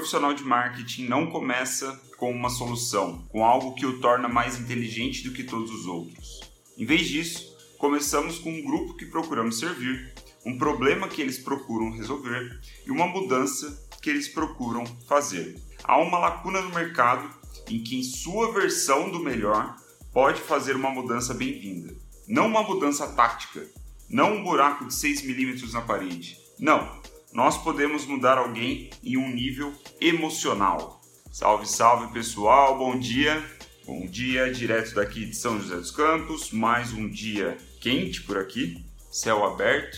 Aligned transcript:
profissional 0.00 0.32
de 0.32 0.42
marketing 0.42 1.08
não 1.08 1.26
começa 1.26 2.00
com 2.16 2.30
uma 2.30 2.48
solução, 2.48 3.26
com 3.28 3.44
algo 3.44 3.74
que 3.74 3.84
o 3.84 4.00
torna 4.00 4.30
mais 4.30 4.58
inteligente 4.58 5.22
do 5.22 5.32
que 5.32 5.44
todos 5.44 5.70
os 5.70 5.84
outros. 5.84 6.40
Em 6.78 6.86
vez 6.86 7.06
disso, 7.06 7.54
começamos 7.76 8.38
com 8.38 8.50
um 8.50 8.64
grupo 8.64 8.94
que 8.94 9.04
procuramos 9.04 9.58
servir, 9.58 10.10
um 10.46 10.56
problema 10.56 11.06
que 11.06 11.20
eles 11.20 11.36
procuram 11.36 11.90
resolver 11.90 12.58
e 12.86 12.90
uma 12.90 13.06
mudança 13.06 13.86
que 14.00 14.08
eles 14.08 14.26
procuram 14.26 14.86
fazer. 15.06 15.60
Há 15.84 15.98
uma 15.98 16.18
lacuna 16.18 16.62
no 16.62 16.74
mercado 16.74 17.28
em 17.68 17.82
que, 17.82 17.98
em 17.98 18.02
sua 18.02 18.50
versão 18.54 19.10
do 19.10 19.20
melhor, 19.20 19.76
pode 20.14 20.40
fazer 20.40 20.76
uma 20.76 20.90
mudança 20.90 21.34
bem-vinda. 21.34 21.94
Não 22.26 22.46
uma 22.46 22.62
mudança 22.62 23.06
tática, 23.08 23.68
não 24.08 24.36
um 24.36 24.42
buraco 24.42 24.86
de 24.86 24.94
6 24.94 25.22
milímetros 25.22 25.74
na 25.74 25.82
parede. 25.82 26.38
Não, 26.58 27.02
nós 27.32 27.56
podemos 27.56 28.06
mudar 28.06 28.38
alguém 28.38 28.90
em 29.02 29.16
um 29.16 29.30
nível 29.30 29.72
emocional. 30.00 31.00
Salve, 31.30 31.66
salve 31.66 32.12
pessoal, 32.12 32.76
bom 32.76 32.98
dia. 32.98 33.42
Bom 33.86 34.04
dia, 34.06 34.52
direto 34.52 34.94
daqui 34.94 35.24
de 35.24 35.36
São 35.36 35.60
José 35.60 35.76
dos 35.76 35.92
Campos. 35.92 36.50
Mais 36.50 36.92
um 36.92 37.08
dia 37.08 37.56
quente 37.80 38.22
por 38.22 38.36
aqui, 38.36 38.84
céu 39.10 39.44
aberto, 39.44 39.96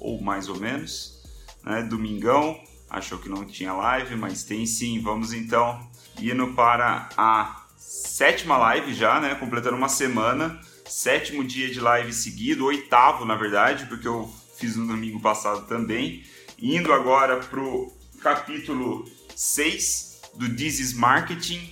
ou 0.00 0.20
mais 0.20 0.48
ou 0.48 0.58
menos. 0.58 1.22
Né? 1.62 1.82
Domingão, 1.82 2.60
achou 2.90 3.18
que 3.18 3.28
não 3.28 3.44
tinha 3.44 3.72
live, 3.72 4.16
mas 4.16 4.42
tem 4.42 4.66
sim. 4.66 5.00
Vamos 5.00 5.32
então 5.32 5.88
indo 6.20 6.54
para 6.54 7.08
a 7.16 7.66
sétima 7.76 8.56
live 8.56 8.92
já, 8.94 9.20
né? 9.20 9.36
Completando 9.36 9.76
uma 9.76 9.88
semana. 9.88 10.60
Sétimo 10.86 11.44
dia 11.44 11.70
de 11.70 11.80
live 11.80 12.12
seguido, 12.12 12.66
oitavo 12.66 13.24
na 13.24 13.36
verdade, 13.36 13.86
porque 13.86 14.06
eu 14.06 14.30
fiz 14.56 14.76
no 14.76 14.86
domingo 14.86 15.20
passado 15.20 15.66
também. 15.66 16.22
Indo 16.66 16.94
agora 16.94 17.40
para 17.40 17.60
o 17.60 17.92
capítulo 18.22 19.04
6 19.36 20.22
do 20.32 20.48
This 20.48 20.80
is 20.80 20.94
Marketing, 20.94 21.70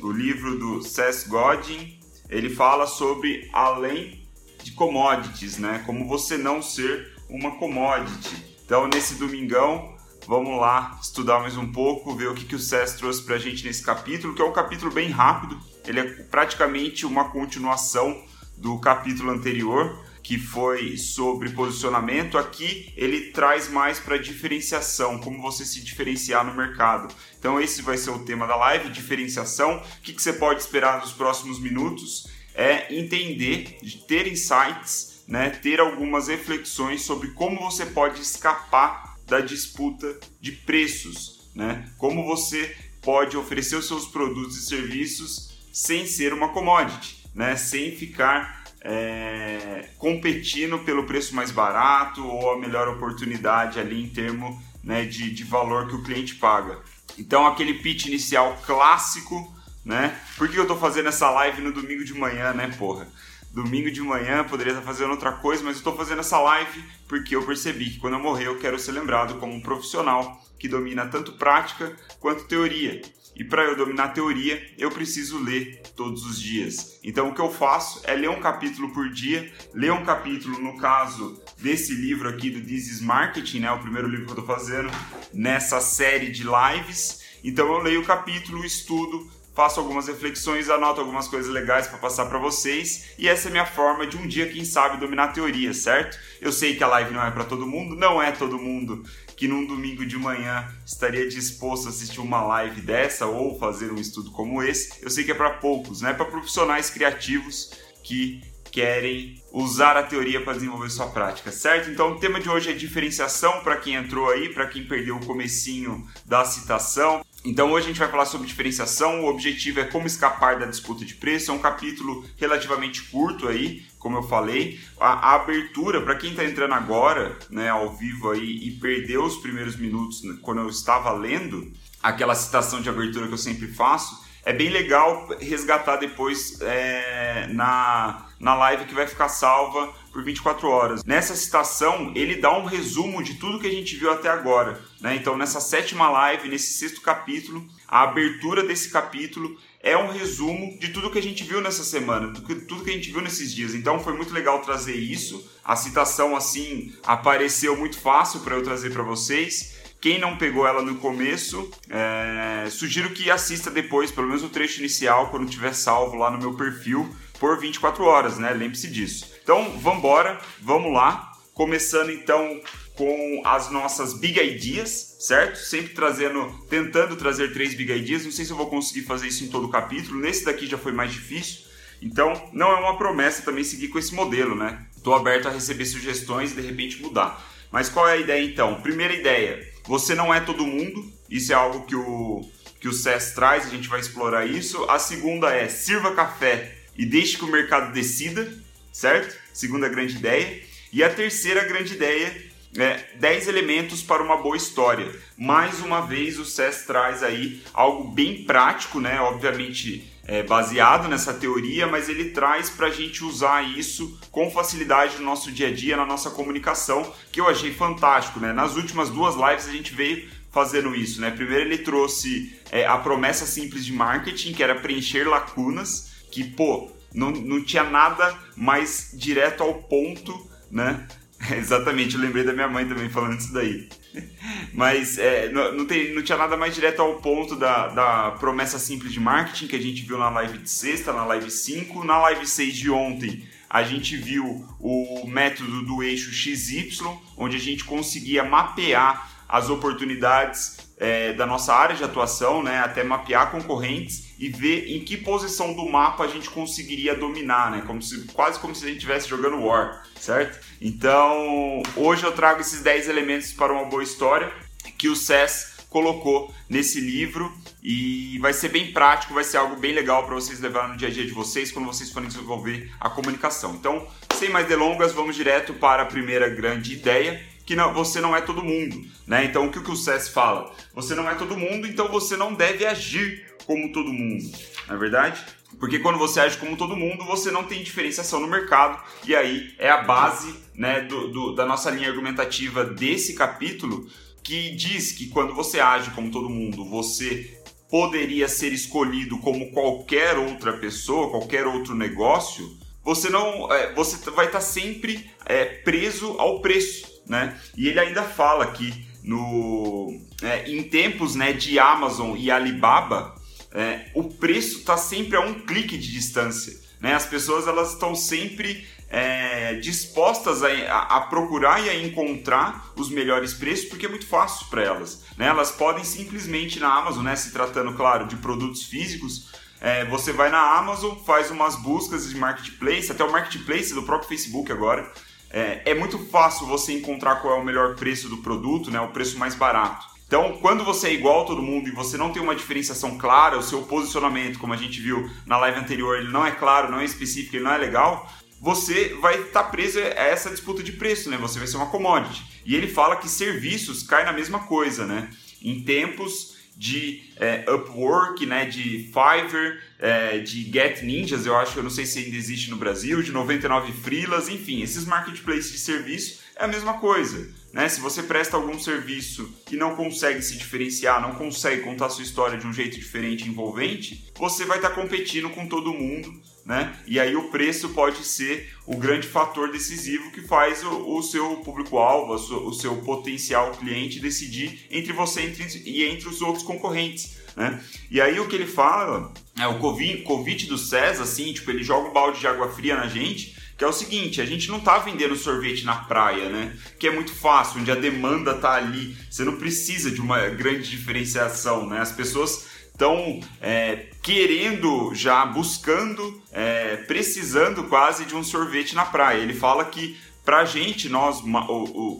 o 0.00 0.12
livro 0.12 0.58
do 0.58 0.82
Seth 0.82 1.26
Godin. 1.28 1.98
Ele 2.28 2.50
fala 2.50 2.86
sobre 2.86 3.48
além 3.54 4.28
de 4.62 4.72
commodities, 4.72 5.56
né? 5.56 5.82
Como 5.86 6.06
você 6.06 6.36
não 6.36 6.60
ser 6.60 7.14
uma 7.26 7.52
commodity. 7.52 8.36
Então, 8.62 8.86
nesse 8.86 9.14
domingão, 9.14 9.96
vamos 10.26 10.60
lá 10.60 10.98
estudar 11.02 11.40
mais 11.40 11.56
um 11.56 11.72
pouco, 11.72 12.14
ver 12.14 12.28
o 12.28 12.34
que, 12.34 12.44
que 12.44 12.54
o 12.54 12.60
Seth 12.60 12.98
trouxe 12.98 13.22
para 13.22 13.36
a 13.36 13.38
gente 13.38 13.64
nesse 13.64 13.82
capítulo, 13.82 14.34
que 14.34 14.42
é 14.42 14.44
um 14.44 14.52
capítulo 14.52 14.92
bem 14.92 15.08
rápido. 15.08 15.58
Ele 15.86 16.00
é 16.00 16.04
praticamente 16.24 17.06
uma 17.06 17.30
continuação 17.30 18.22
do 18.58 18.78
capítulo 18.78 19.30
anterior 19.30 20.04
que 20.24 20.38
foi 20.38 20.96
sobre 20.96 21.50
posicionamento, 21.50 22.38
aqui 22.38 22.90
ele 22.96 23.30
traz 23.30 23.68
mais 23.68 24.00
para 24.00 24.16
diferenciação, 24.16 25.18
como 25.18 25.42
você 25.42 25.66
se 25.66 25.84
diferenciar 25.84 26.44
no 26.46 26.54
mercado. 26.54 27.14
Então 27.38 27.60
esse 27.60 27.82
vai 27.82 27.98
ser 27.98 28.08
o 28.10 28.24
tema 28.24 28.46
da 28.46 28.56
live, 28.56 28.88
diferenciação. 28.88 29.76
O 29.76 30.00
que, 30.00 30.14
que 30.14 30.22
você 30.22 30.32
pode 30.32 30.62
esperar 30.62 30.98
nos 30.98 31.12
próximos 31.12 31.60
minutos 31.60 32.26
é 32.54 32.92
entender, 32.96 33.78
ter 34.08 34.26
insights, 34.26 35.24
né, 35.28 35.50
ter 35.50 35.78
algumas 35.78 36.28
reflexões 36.28 37.02
sobre 37.02 37.32
como 37.32 37.60
você 37.60 37.84
pode 37.84 38.22
escapar 38.22 39.18
da 39.26 39.40
disputa 39.40 40.18
de 40.40 40.52
preços, 40.52 41.50
né? 41.54 41.90
Como 41.98 42.24
você 42.24 42.76
pode 43.02 43.36
oferecer 43.36 43.76
os 43.76 43.86
seus 43.86 44.06
produtos 44.06 44.56
e 44.56 44.66
serviços 44.66 45.58
sem 45.72 46.06
ser 46.06 46.32
uma 46.32 46.50
commodity, 46.50 47.24
né? 47.34 47.56
Sem 47.56 47.94
ficar 47.96 48.63
é, 48.84 49.88
competindo 49.96 50.78
pelo 50.80 51.04
preço 51.04 51.34
mais 51.34 51.50
barato 51.50 52.24
ou 52.24 52.52
a 52.52 52.58
melhor 52.58 52.86
oportunidade 52.86 53.80
ali 53.80 54.04
em 54.04 54.10
termos 54.10 54.56
né, 54.82 55.06
de, 55.06 55.30
de 55.30 55.42
valor 55.42 55.88
que 55.88 55.94
o 55.94 56.02
cliente 56.02 56.34
paga. 56.34 56.78
Então, 57.18 57.46
aquele 57.46 57.74
pitch 57.74 58.06
inicial 58.06 58.60
clássico, 58.66 59.52
né? 59.84 60.18
Por 60.36 60.48
que 60.48 60.56
eu 60.58 60.62
estou 60.62 60.78
fazendo 60.78 61.08
essa 61.08 61.30
live 61.30 61.62
no 61.62 61.72
domingo 61.72 62.04
de 62.04 62.12
manhã, 62.12 62.52
né, 62.52 62.68
porra? 62.78 63.08
Domingo 63.52 63.90
de 63.90 64.02
manhã 64.02 64.44
poderia 64.44 64.72
estar 64.72 64.84
fazendo 64.84 65.12
outra 65.12 65.32
coisa, 65.32 65.62
mas 65.62 65.74
eu 65.74 65.78
estou 65.78 65.96
fazendo 65.96 66.20
essa 66.20 66.38
live 66.40 66.84
porque 67.08 67.36
eu 67.36 67.46
percebi 67.46 67.90
que 67.90 67.98
quando 67.98 68.14
eu 68.14 68.20
morrer 68.20 68.48
eu 68.48 68.58
quero 68.58 68.78
ser 68.78 68.92
lembrado 68.92 69.38
como 69.38 69.54
um 69.54 69.60
profissional 69.60 70.42
que 70.58 70.68
domina 70.68 71.06
tanto 71.06 71.32
prática 71.32 71.94
quanto 72.18 72.48
teoria. 72.48 73.00
E 73.36 73.42
para 73.42 73.64
eu 73.64 73.76
dominar 73.76 74.04
a 74.04 74.08
teoria, 74.08 74.62
eu 74.78 74.90
preciso 74.90 75.42
ler 75.42 75.82
todos 75.96 76.24
os 76.24 76.40
dias. 76.40 77.00
Então 77.02 77.28
o 77.28 77.34
que 77.34 77.40
eu 77.40 77.50
faço 77.50 78.00
é 78.04 78.14
ler 78.14 78.30
um 78.30 78.40
capítulo 78.40 78.92
por 78.92 79.08
dia, 79.10 79.52
ler 79.72 79.92
um 79.92 80.04
capítulo, 80.04 80.60
no 80.60 80.76
caso 80.76 81.42
desse 81.58 81.94
livro 81.94 82.28
aqui 82.28 82.50
do 82.50 82.60
This 82.60 82.88
is 82.90 83.00
Marketing, 83.00 83.60
né, 83.60 83.72
o 83.72 83.80
primeiro 83.80 84.08
livro 84.08 84.26
que 84.26 84.32
eu 84.32 84.40
estou 84.40 84.56
fazendo 84.56 84.90
nessa 85.32 85.80
série 85.80 86.30
de 86.30 86.44
lives. 86.44 87.22
Então 87.42 87.66
eu 87.66 87.78
leio 87.78 88.02
o 88.02 88.06
capítulo, 88.06 88.64
estudo, 88.64 89.28
faço 89.54 89.78
algumas 89.78 90.08
reflexões, 90.08 90.68
anoto 90.68 91.00
algumas 91.00 91.28
coisas 91.28 91.50
legais 91.50 91.86
para 91.86 91.98
passar 91.98 92.26
para 92.26 92.38
vocês 92.38 93.14
e 93.18 93.28
essa 93.28 93.48
é 93.48 93.50
a 93.50 93.52
minha 93.52 93.66
forma 93.66 94.06
de 94.06 94.16
um 94.16 94.26
dia, 94.26 94.48
quem 94.48 94.64
sabe, 94.64 94.98
dominar 94.98 95.24
a 95.24 95.32
teoria, 95.32 95.72
certo? 95.72 96.18
Eu 96.40 96.52
sei 96.52 96.74
que 96.74 96.82
a 96.82 96.88
live 96.88 97.14
não 97.14 97.24
é 97.24 97.30
para 97.30 97.44
todo 97.44 97.66
mundo, 97.66 97.94
não 97.94 98.20
é 98.20 98.32
todo 98.32 98.58
mundo 98.58 99.04
que 99.36 99.48
num 99.48 99.66
domingo 99.66 100.06
de 100.06 100.16
manhã 100.16 100.68
estaria 100.86 101.28
disposto 101.28 101.86
a 101.86 101.90
assistir 101.90 102.20
uma 102.20 102.42
live 102.42 102.80
dessa 102.80 103.26
ou 103.26 103.58
fazer 103.58 103.92
um 103.92 103.96
estudo 103.96 104.30
como 104.30 104.62
esse. 104.62 105.02
Eu 105.02 105.10
sei 105.10 105.24
que 105.24 105.30
é 105.30 105.34
para 105.34 105.50
poucos, 105.50 106.00
né? 106.00 106.12
Para 106.12 106.26
profissionais 106.26 106.90
criativos 106.90 107.72
que 108.02 108.42
querem 108.70 109.40
usar 109.52 109.96
a 109.96 110.02
teoria 110.02 110.42
para 110.42 110.54
desenvolver 110.54 110.90
sua 110.90 111.06
prática, 111.06 111.52
certo? 111.52 111.90
Então 111.90 112.12
o 112.12 112.18
tema 112.18 112.40
de 112.40 112.48
hoje 112.48 112.70
é 112.70 112.72
diferenciação 112.72 113.60
para 113.62 113.76
quem 113.76 113.94
entrou 113.94 114.28
aí, 114.28 114.52
para 114.52 114.66
quem 114.66 114.84
perdeu 114.84 115.16
o 115.16 115.24
comecinho 115.24 116.04
da 116.26 116.44
citação. 116.44 117.24
Então 117.44 117.72
hoje 117.72 117.84
a 117.84 117.88
gente 117.88 117.98
vai 117.98 118.08
falar 118.08 118.24
sobre 118.24 118.46
diferenciação, 118.46 119.22
o 119.22 119.28
objetivo 119.28 119.78
é 119.78 119.84
como 119.84 120.06
escapar 120.06 120.58
da 120.58 120.64
disputa 120.64 121.04
de 121.04 121.14
preço, 121.14 121.50
é 121.50 121.54
um 121.54 121.58
capítulo 121.58 122.24
relativamente 122.38 123.02
curto 123.02 123.46
aí, 123.46 123.84
como 123.98 124.16
eu 124.16 124.22
falei. 124.22 124.80
A, 124.98 125.32
a 125.32 125.34
abertura, 125.34 126.00
para 126.00 126.14
quem 126.14 126.30
está 126.30 126.42
entrando 126.42 126.72
agora, 126.72 127.38
né, 127.50 127.68
ao 127.68 127.94
vivo 127.94 128.30
aí 128.30 128.66
e 128.66 128.70
perdeu 128.80 129.22
os 129.24 129.36
primeiros 129.36 129.76
minutos 129.76 130.22
né, 130.22 130.38
quando 130.40 130.62
eu 130.62 130.70
estava 130.70 131.12
lendo, 131.12 131.70
aquela 132.02 132.34
citação 132.34 132.80
de 132.80 132.88
abertura 132.88 133.26
que 133.26 133.34
eu 133.34 133.38
sempre 133.38 133.68
faço, 133.68 134.24
é 134.42 134.52
bem 134.52 134.70
legal 134.70 135.28
resgatar 135.38 135.96
depois 135.96 136.58
é, 136.62 137.46
na, 137.50 138.26
na 138.40 138.54
live 138.54 138.86
que 138.86 138.94
vai 138.94 139.06
ficar 139.06 139.28
salva 139.28 139.92
por 140.14 140.22
24 140.22 140.68
horas. 140.68 141.04
Nessa 141.04 141.34
citação, 141.34 142.12
ele 142.14 142.36
dá 142.36 142.56
um 142.56 142.64
resumo 142.64 143.20
de 143.20 143.34
tudo 143.34 143.58
que 143.58 143.66
a 143.66 143.70
gente 143.70 143.96
viu 143.96 144.12
até 144.12 144.28
agora. 144.28 144.80
Né? 145.00 145.16
Então, 145.16 145.36
nessa 145.36 145.60
sétima 145.60 146.08
live, 146.08 146.48
nesse 146.48 146.74
sexto 146.74 147.00
capítulo, 147.00 147.66
a 147.88 148.04
abertura 148.04 148.62
desse 148.62 148.90
capítulo 148.90 149.58
é 149.80 149.96
um 149.98 150.12
resumo 150.12 150.78
de 150.78 150.88
tudo 150.90 151.10
que 151.10 151.18
a 151.18 151.22
gente 151.22 151.42
viu 151.42 151.60
nessa 151.60 151.82
semana, 151.82 152.32
tudo 152.32 152.84
que 152.84 152.90
a 152.90 152.94
gente 152.94 153.10
viu 153.10 153.20
nesses 153.20 153.52
dias. 153.52 153.74
Então, 153.74 153.98
foi 153.98 154.14
muito 154.14 154.32
legal 154.32 154.62
trazer 154.62 154.94
isso. 154.94 155.50
A 155.64 155.74
citação, 155.74 156.36
assim, 156.36 156.94
apareceu 157.04 157.76
muito 157.76 157.98
fácil 157.98 158.40
para 158.40 158.54
eu 158.54 158.62
trazer 158.62 158.92
para 158.92 159.02
vocês. 159.02 159.74
Quem 160.00 160.20
não 160.20 160.36
pegou 160.36 160.66
ela 160.66 160.82
no 160.82 160.96
começo, 160.96 161.70
é... 161.88 162.68
sugiro 162.70 163.10
que 163.10 163.30
assista 163.30 163.70
depois, 163.70 164.12
pelo 164.12 164.28
menos 164.28 164.44
o 164.44 164.50
trecho 164.50 164.78
inicial, 164.78 165.30
quando 165.30 165.50
tiver 165.50 165.72
salvo 165.72 166.16
lá 166.16 166.30
no 166.30 166.38
meu 166.38 166.54
perfil, 166.54 167.10
por 167.44 167.60
24 167.60 168.02
horas, 168.04 168.38
né? 168.38 168.54
Lembre-se 168.54 168.88
disso. 168.88 169.34
Então, 169.42 169.78
vamos 169.78 169.98
embora, 169.98 170.40
vamos 170.62 170.90
lá. 170.90 171.30
Começando 171.52 172.08
então 172.08 172.58
com 172.96 173.42
as 173.44 173.70
nossas 173.70 174.14
big 174.14 174.40
ideas, 174.40 175.18
certo? 175.20 175.56
Sempre 175.56 175.92
trazendo, 175.92 176.50
tentando 176.70 177.16
trazer 177.16 177.52
três 177.52 177.74
big 177.74 177.92
ideas. 177.92 178.24
Não 178.24 178.32
sei 178.32 178.46
se 178.46 178.50
eu 178.50 178.56
vou 178.56 178.70
conseguir 178.70 179.02
fazer 179.02 179.28
isso 179.28 179.44
em 179.44 179.48
todo 179.48 179.66
o 179.66 179.70
capítulo. 179.70 180.18
Nesse 180.18 180.46
daqui 180.46 180.66
já 180.66 180.78
foi 180.78 180.92
mais 180.92 181.12
difícil. 181.12 181.66
Então, 182.00 182.32
não 182.50 182.70
é 182.70 182.80
uma 182.80 182.96
promessa 182.96 183.42
também 183.42 183.62
seguir 183.62 183.88
com 183.88 183.98
esse 183.98 184.14
modelo, 184.14 184.54
né? 184.54 184.86
Estou 184.96 185.14
aberto 185.14 185.46
a 185.46 185.50
receber 185.50 185.84
sugestões 185.84 186.52
e 186.52 186.54
de 186.54 186.62
repente 186.62 187.02
mudar. 187.02 187.46
Mas 187.70 187.90
qual 187.90 188.08
é 188.08 188.12
a 188.12 188.16
ideia 188.16 188.42
então? 188.42 188.80
Primeira 188.80 189.12
ideia, 189.12 189.70
você 189.84 190.14
não 190.14 190.32
é 190.32 190.40
todo 190.40 190.66
mundo. 190.66 191.12
Isso 191.28 191.52
é 191.52 191.54
algo 191.54 191.84
que 191.84 191.94
o, 191.94 192.40
que 192.80 192.88
o 192.88 192.92
SES 192.94 193.32
traz, 193.34 193.66
a 193.66 193.68
gente 193.68 193.86
vai 193.86 194.00
explorar 194.00 194.46
isso. 194.46 194.82
A 194.84 194.98
segunda 194.98 195.54
é 195.54 195.68
sirva 195.68 196.14
café 196.14 196.83
e 196.96 197.04
deixe 197.04 197.36
que 197.36 197.44
o 197.44 197.50
mercado 197.50 197.92
decida, 197.92 198.52
certo? 198.92 199.36
Segunda 199.52 199.88
grande 199.88 200.16
ideia. 200.16 200.62
E 200.92 201.02
a 201.02 201.10
terceira 201.12 201.64
grande 201.64 201.94
ideia 201.94 202.52
é 202.76 203.04
10 203.16 203.48
elementos 203.48 204.02
para 204.02 204.22
uma 204.22 204.36
boa 204.36 204.56
história. 204.56 205.10
Mais 205.36 205.80
uma 205.80 206.00
vez 206.00 206.38
o 206.38 206.44
SES 206.44 206.84
traz 206.86 207.22
aí 207.22 207.62
algo 207.72 208.08
bem 208.10 208.44
prático, 208.44 209.00
né? 209.00 209.20
Obviamente 209.20 210.12
é, 210.26 210.42
baseado 210.42 211.08
nessa 211.08 211.34
teoria, 211.34 211.86
mas 211.86 212.08
ele 212.08 212.30
traz 212.30 212.70
para 212.70 212.88
a 212.88 212.90
gente 212.90 213.24
usar 213.24 213.62
isso 213.62 214.18
com 214.30 214.50
facilidade 214.50 215.18
no 215.18 215.24
nosso 215.24 215.52
dia 215.52 215.68
a 215.68 215.72
dia, 215.72 215.96
na 215.96 216.06
nossa 216.06 216.30
comunicação, 216.30 217.12
que 217.30 217.40
eu 217.40 217.48
achei 217.48 217.72
fantástico, 217.72 218.40
né? 218.40 218.52
Nas 218.52 218.76
últimas 218.76 219.10
duas 219.10 219.34
lives 219.34 219.68
a 219.68 219.72
gente 219.72 219.94
veio 219.94 220.28
fazendo 220.50 220.94
isso, 220.94 221.20
né? 221.20 221.30
Primeiro 221.30 221.64
ele 221.64 221.78
trouxe 221.78 222.58
é, 222.70 222.86
a 222.86 222.96
promessa 222.96 223.44
simples 223.46 223.84
de 223.84 223.92
marketing, 223.92 224.52
que 224.52 224.62
era 224.62 224.74
preencher 224.76 225.24
lacunas, 225.28 226.12
que, 226.34 226.42
pô, 226.42 226.90
não, 227.14 227.30
não 227.30 227.62
tinha 227.62 227.84
nada 227.84 228.36
mais 228.56 229.12
direto 229.14 229.62
ao 229.62 229.74
ponto, 229.74 230.50
né? 230.68 231.06
Exatamente, 231.56 232.16
eu 232.16 232.20
lembrei 232.20 232.42
da 232.42 232.52
minha 232.52 232.66
mãe 232.66 232.86
também 232.88 233.08
falando 233.08 233.38
isso 233.38 233.52
daí. 233.52 233.88
Mas 234.74 235.16
é, 235.16 235.48
não, 235.52 235.72
não, 235.72 235.86
tem, 235.86 236.12
não, 236.12 236.22
tinha 236.22 236.36
nada 236.36 236.56
mais 236.56 236.74
direto 236.74 237.00
ao 237.00 237.20
ponto 237.20 237.54
da, 237.54 237.86
da, 237.88 238.30
promessa 238.32 238.80
simples 238.80 239.12
de 239.12 239.20
marketing 239.20 239.68
que 239.68 239.76
a 239.76 239.80
gente 239.80 240.02
viu 240.02 240.18
na 240.18 240.28
live 240.28 240.58
de 240.58 240.70
sexta, 240.70 241.12
na 241.12 241.24
live 241.24 241.50
5. 241.50 242.04
Na 242.04 242.18
live 242.18 242.46
6 242.46 242.74
de 242.74 242.90
ontem, 242.90 243.46
a 243.70 243.84
gente 243.84 244.16
viu 244.16 244.66
o 244.80 245.26
método 245.26 245.82
do 245.82 246.02
eixo 246.02 246.32
XY, 246.32 246.98
onde 247.36 247.56
a 247.56 247.60
gente 247.60 247.84
conseguia 247.84 248.42
mapear 248.42 249.30
as 249.48 249.70
oportunidades 249.70 250.78
é, 250.96 251.32
da 251.32 251.46
nossa 251.46 251.74
área 251.74 251.96
de 251.96 252.04
atuação, 252.04 252.62
né, 252.62 252.78
até 252.78 253.02
mapear 253.02 253.50
concorrentes 253.50 254.34
e 254.38 254.48
ver 254.48 254.94
em 254.94 255.00
que 255.00 255.16
posição 255.16 255.72
do 255.74 255.88
mapa 255.88 256.24
a 256.24 256.28
gente 256.28 256.50
conseguiria 256.50 257.14
dominar, 257.14 257.70
né, 257.70 257.82
como 257.86 258.00
se, 258.00 258.26
quase 258.32 258.58
como 258.58 258.74
se 258.74 258.84
a 258.84 258.88
gente 258.88 258.98
estivesse 258.98 259.28
jogando 259.28 259.64
War, 259.64 260.02
certo? 260.18 260.64
Então, 260.80 261.82
hoje 261.96 262.24
eu 262.24 262.32
trago 262.32 262.60
esses 262.60 262.80
10 262.80 263.08
elementos 263.08 263.52
para 263.52 263.72
uma 263.72 263.84
boa 263.84 264.02
história 264.02 264.52
que 264.98 265.08
o 265.08 265.16
SES 265.16 265.74
colocou 265.94 266.52
nesse 266.68 267.00
livro 267.00 267.52
e 267.80 268.36
vai 268.40 268.52
ser 268.52 268.68
bem 268.68 268.92
prático, 268.92 269.32
vai 269.32 269.44
ser 269.44 269.58
algo 269.58 269.76
bem 269.76 269.94
legal 269.94 270.24
para 270.26 270.34
vocês 270.34 270.58
levar 270.58 270.88
no 270.88 270.96
dia 270.96 271.06
a 271.06 271.10
dia 271.10 271.24
de 271.24 271.30
vocês 271.30 271.70
quando 271.70 271.86
vocês 271.86 272.10
forem 272.10 272.28
desenvolver 272.28 272.90
a 272.98 273.08
comunicação. 273.08 273.76
Então, 273.76 274.04
sem 274.34 274.50
mais 274.50 274.66
delongas, 274.66 275.12
vamos 275.12 275.36
direto 275.36 275.72
para 275.74 276.02
a 276.02 276.06
primeira 276.06 276.48
grande 276.48 276.94
ideia, 276.94 277.40
que 277.64 277.74
não, 277.74 277.94
você 277.94 278.20
não 278.20 278.36
é 278.36 278.40
todo 278.40 278.62
mundo, 278.62 279.04
né? 279.26 279.44
Então 279.44 279.66
o 279.66 279.70
que, 279.70 279.80
que 279.80 279.90
o 279.90 279.96
SES 279.96 280.28
fala? 280.28 280.72
Você 280.94 281.14
não 281.14 281.28
é 281.28 281.34
todo 281.34 281.56
mundo, 281.56 281.86
então 281.86 282.08
você 282.08 282.36
não 282.36 282.54
deve 282.54 282.84
agir 282.84 283.46
como 283.66 283.92
todo 283.92 284.12
mundo, 284.12 284.44
não 284.86 284.94
é 284.94 284.98
verdade? 284.98 285.42
Porque 285.78 285.98
quando 285.98 286.18
você 286.18 286.40
age 286.40 286.58
como 286.58 286.76
todo 286.76 286.96
mundo, 286.96 287.24
você 287.24 287.50
não 287.50 287.64
tem 287.64 287.82
diferenciação 287.82 288.40
no 288.40 288.46
mercado, 288.46 289.02
e 289.26 289.34
aí 289.34 289.74
é 289.78 289.90
a 289.90 290.02
base 290.02 290.54
né, 290.74 291.00
do, 291.00 291.28
do, 291.28 291.54
da 291.54 291.64
nossa 291.64 291.90
linha 291.90 292.08
argumentativa 292.08 292.84
desse 292.84 293.34
capítulo, 293.34 294.06
que 294.42 294.70
diz 294.76 295.12
que 295.12 295.28
quando 295.28 295.54
você 295.54 295.80
age 295.80 296.10
como 296.10 296.30
todo 296.30 296.50
mundo, 296.50 296.84
você 296.84 297.60
poderia 297.90 298.46
ser 298.46 298.72
escolhido 298.72 299.38
como 299.38 299.72
qualquer 299.72 300.36
outra 300.36 300.74
pessoa, 300.74 301.30
qualquer 301.30 301.66
outro 301.66 301.94
negócio, 301.94 302.76
você 303.02 303.30
não, 303.30 303.72
é, 303.72 303.92
você 303.94 304.30
vai 304.30 304.46
estar 304.46 304.60
sempre 304.60 305.30
é, 305.46 305.64
preso 305.64 306.36
ao 306.38 306.60
preço 306.60 307.13
né? 307.28 307.58
E 307.76 307.88
ele 307.88 308.00
ainda 308.00 308.22
fala 308.22 308.66
que 308.68 309.06
no, 309.22 310.20
é, 310.42 310.70
em 310.70 310.82
tempos 310.82 311.34
né, 311.34 311.52
de 311.52 311.78
Amazon 311.78 312.36
e 312.36 312.50
Alibaba, 312.50 313.34
é, 313.72 314.10
o 314.14 314.24
preço 314.24 314.78
está 314.78 314.96
sempre 314.96 315.36
a 315.36 315.40
um 315.40 315.54
clique 315.54 315.96
de 315.96 316.12
distância. 316.12 316.78
Né? 317.00 317.14
As 317.14 317.26
pessoas 317.26 317.66
elas 317.66 317.92
estão 317.92 318.14
sempre 318.14 318.86
é, 319.08 319.74
dispostas 319.74 320.62
a, 320.62 320.68
a, 321.02 321.20
procurar 321.22 321.84
e 321.84 321.88
a 321.88 322.02
encontrar 322.02 322.92
os 322.96 323.08
melhores 323.08 323.54
preços 323.54 323.86
porque 323.86 324.06
é 324.06 324.08
muito 324.08 324.26
fácil 324.26 324.66
para 324.68 324.82
elas. 324.82 325.24
Né? 325.36 325.46
Elas 325.46 325.70
podem 325.70 326.04
simplesmente 326.04 326.78
na 326.78 326.92
Amazon, 326.94 327.24
né, 327.24 327.34
se 327.34 327.52
tratando, 327.52 327.94
claro, 327.94 328.26
de 328.26 328.36
produtos 328.36 328.84
físicos, 328.84 329.50
é, 329.80 330.04
você 330.06 330.32
vai 330.32 330.50
na 330.50 330.78
Amazon, 330.78 331.14
faz 331.26 331.50
umas 331.50 331.76
buscas 331.76 332.28
de 332.28 332.36
marketplace, 332.36 333.12
até 333.12 333.22
o 333.22 333.30
marketplace 333.30 333.92
do 333.92 334.02
próprio 334.02 334.28
Facebook 334.28 334.72
agora, 334.72 335.12
é, 335.54 335.82
é 335.84 335.94
muito 335.94 336.18
fácil 336.18 336.66
você 336.66 336.92
encontrar 336.92 337.36
qual 337.36 337.56
é 337.56 337.60
o 337.60 337.64
melhor 337.64 337.94
preço 337.94 338.28
do 338.28 338.38
produto, 338.38 338.90
né, 338.90 339.00
o 339.00 339.12
preço 339.12 339.38
mais 339.38 339.54
barato. 339.54 340.04
Então, 340.26 340.58
quando 340.60 340.82
você 340.82 341.08
é 341.08 341.12
igual 341.12 341.42
a 341.42 341.46
todo 341.46 341.62
mundo 341.62 341.88
e 341.88 341.92
você 341.92 342.16
não 342.16 342.32
tem 342.32 342.42
uma 342.42 342.56
diferenciação 342.56 343.16
clara, 343.16 343.56
o 343.56 343.62
seu 343.62 343.82
posicionamento, 343.82 344.58
como 344.58 344.72
a 344.72 344.76
gente 344.76 345.00
viu 345.00 345.30
na 345.46 345.56
live 345.58 345.78
anterior, 345.78 346.18
ele 346.18 346.32
não 346.32 346.44
é 346.44 346.50
claro, 346.50 346.90
não 346.90 346.98
é 346.98 347.04
específico, 347.04 347.54
ele 347.54 347.64
não 347.64 347.72
é 347.72 347.78
legal, 347.78 348.28
você 348.60 349.16
vai 349.20 349.34
estar 349.34 349.62
tá 349.62 349.68
preso 349.68 350.00
a 350.00 350.02
essa 350.02 350.50
disputa 350.50 350.82
de 350.82 350.92
preço, 350.92 351.30
né? 351.30 351.36
Você 351.36 351.58
vai 351.58 351.68
ser 351.68 351.76
uma 351.76 351.86
commodity. 351.86 352.42
E 352.64 352.74
ele 352.74 352.88
fala 352.88 353.14
que 353.14 353.28
serviços 353.28 354.02
cai 354.02 354.24
na 354.24 354.32
mesma 354.32 354.60
coisa, 354.60 355.06
né? 355.06 355.28
Em 355.62 355.84
tempos 355.84 356.54
de 356.76 357.22
é, 357.36 357.64
Upwork, 357.72 358.44
né, 358.46 358.64
de 358.64 359.10
Fiverr, 359.12 359.80
é, 360.04 360.38
de 360.38 360.70
Get 360.70 361.02
Ninjas, 361.02 361.46
eu 361.46 361.56
acho, 361.56 361.78
eu 361.78 361.82
não 361.82 361.88
sei 361.88 362.04
se 362.04 362.18
ainda 362.18 362.36
existe 362.36 362.68
no 362.68 362.76
Brasil, 362.76 363.22
de 363.22 363.32
99 363.32 363.90
Freelas, 363.90 364.50
enfim, 364.50 364.82
esses 364.82 365.06
marketplaces 365.06 365.72
de 365.72 365.78
serviço 365.78 366.40
é 366.56 366.64
a 366.66 366.68
mesma 366.68 366.98
coisa. 366.98 367.48
Né? 367.74 367.88
Se 367.88 368.00
você 368.00 368.22
presta 368.22 368.56
algum 368.56 368.78
serviço 368.78 369.52
e 369.68 369.74
não 369.74 369.96
consegue 369.96 370.40
se 370.40 370.56
diferenciar, 370.56 371.20
não 371.20 371.34
consegue 371.34 371.82
contar 371.82 372.08
sua 372.08 372.22
história 372.22 372.56
de 372.56 372.64
um 372.64 372.72
jeito 372.72 372.96
diferente 372.96 373.48
envolvente, 373.48 374.30
você 374.38 374.64
vai 374.64 374.78
estar 374.78 374.90
tá 374.90 374.94
competindo 374.94 375.50
com 375.50 375.66
todo 375.66 375.92
mundo 375.92 376.32
né? 376.64 376.96
E 377.06 377.20
aí 377.20 377.36
o 377.36 377.50
preço 377.50 377.90
pode 377.90 378.24
ser 378.24 378.72
o 378.86 378.96
grande 378.96 379.26
fator 379.26 379.70
decisivo 379.70 380.30
que 380.30 380.40
faz 380.40 380.82
o, 380.82 381.16
o 381.16 381.22
seu 381.22 381.56
público-alvo, 381.56 382.32
o, 382.32 382.68
o 382.68 382.72
seu 382.72 382.96
potencial 383.02 383.72
cliente 383.72 384.18
decidir 384.18 384.86
entre 384.90 385.12
você 385.12 385.42
entre, 385.42 385.82
e 385.84 386.04
entre 386.04 386.26
os 386.26 386.40
outros 386.40 386.64
concorrentes. 386.64 387.36
Né? 387.54 387.82
E 388.10 388.18
aí 388.20 388.40
o 388.40 388.48
que 388.48 388.56
ele 388.56 388.66
fala, 388.66 389.30
é 389.58 389.66
o 389.66 389.78
convite 389.78 390.66
do 390.66 390.78
César, 390.78 391.24
assim, 391.24 391.52
tipo, 391.52 391.70
ele 391.70 391.84
joga 391.84 392.08
um 392.08 392.12
balde 392.12 392.40
de 392.40 392.46
água 392.46 392.72
fria 392.72 392.96
na 392.96 393.08
gente, 393.08 393.54
que 393.76 393.84
é 393.84 393.86
o 393.86 393.92
seguinte, 393.92 394.40
a 394.40 394.46
gente 394.46 394.68
não 394.68 394.80
tá 394.80 394.98
vendendo 394.98 395.36
sorvete 395.36 395.84
na 395.84 395.96
praia, 395.96 396.48
né? 396.48 396.76
Que 396.98 397.08
é 397.08 397.10
muito 397.10 397.34
fácil, 397.34 397.80
onde 397.80 397.90
a 397.90 397.96
demanda 397.96 398.54
tá 398.54 398.72
ali, 398.72 399.16
você 399.30 399.44
não 399.44 399.56
precisa 399.56 400.10
de 400.10 400.20
uma 400.20 400.48
grande 400.48 400.88
diferenciação, 400.88 401.88
né? 401.88 402.00
As 402.00 402.12
pessoas 402.12 402.66
estão 402.92 403.40
é, 403.60 404.06
querendo 404.22 405.12
já, 405.14 405.44
buscando, 405.44 406.40
é, 406.52 406.96
precisando 406.96 407.84
quase 407.84 408.24
de 408.24 408.36
um 408.36 408.44
sorvete 408.44 408.94
na 408.94 409.04
praia. 409.04 409.42
Ele 409.42 409.54
fala 409.54 409.84
que 409.84 410.16
para 410.44 410.64
gente, 410.64 411.08
nós, 411.08 411.42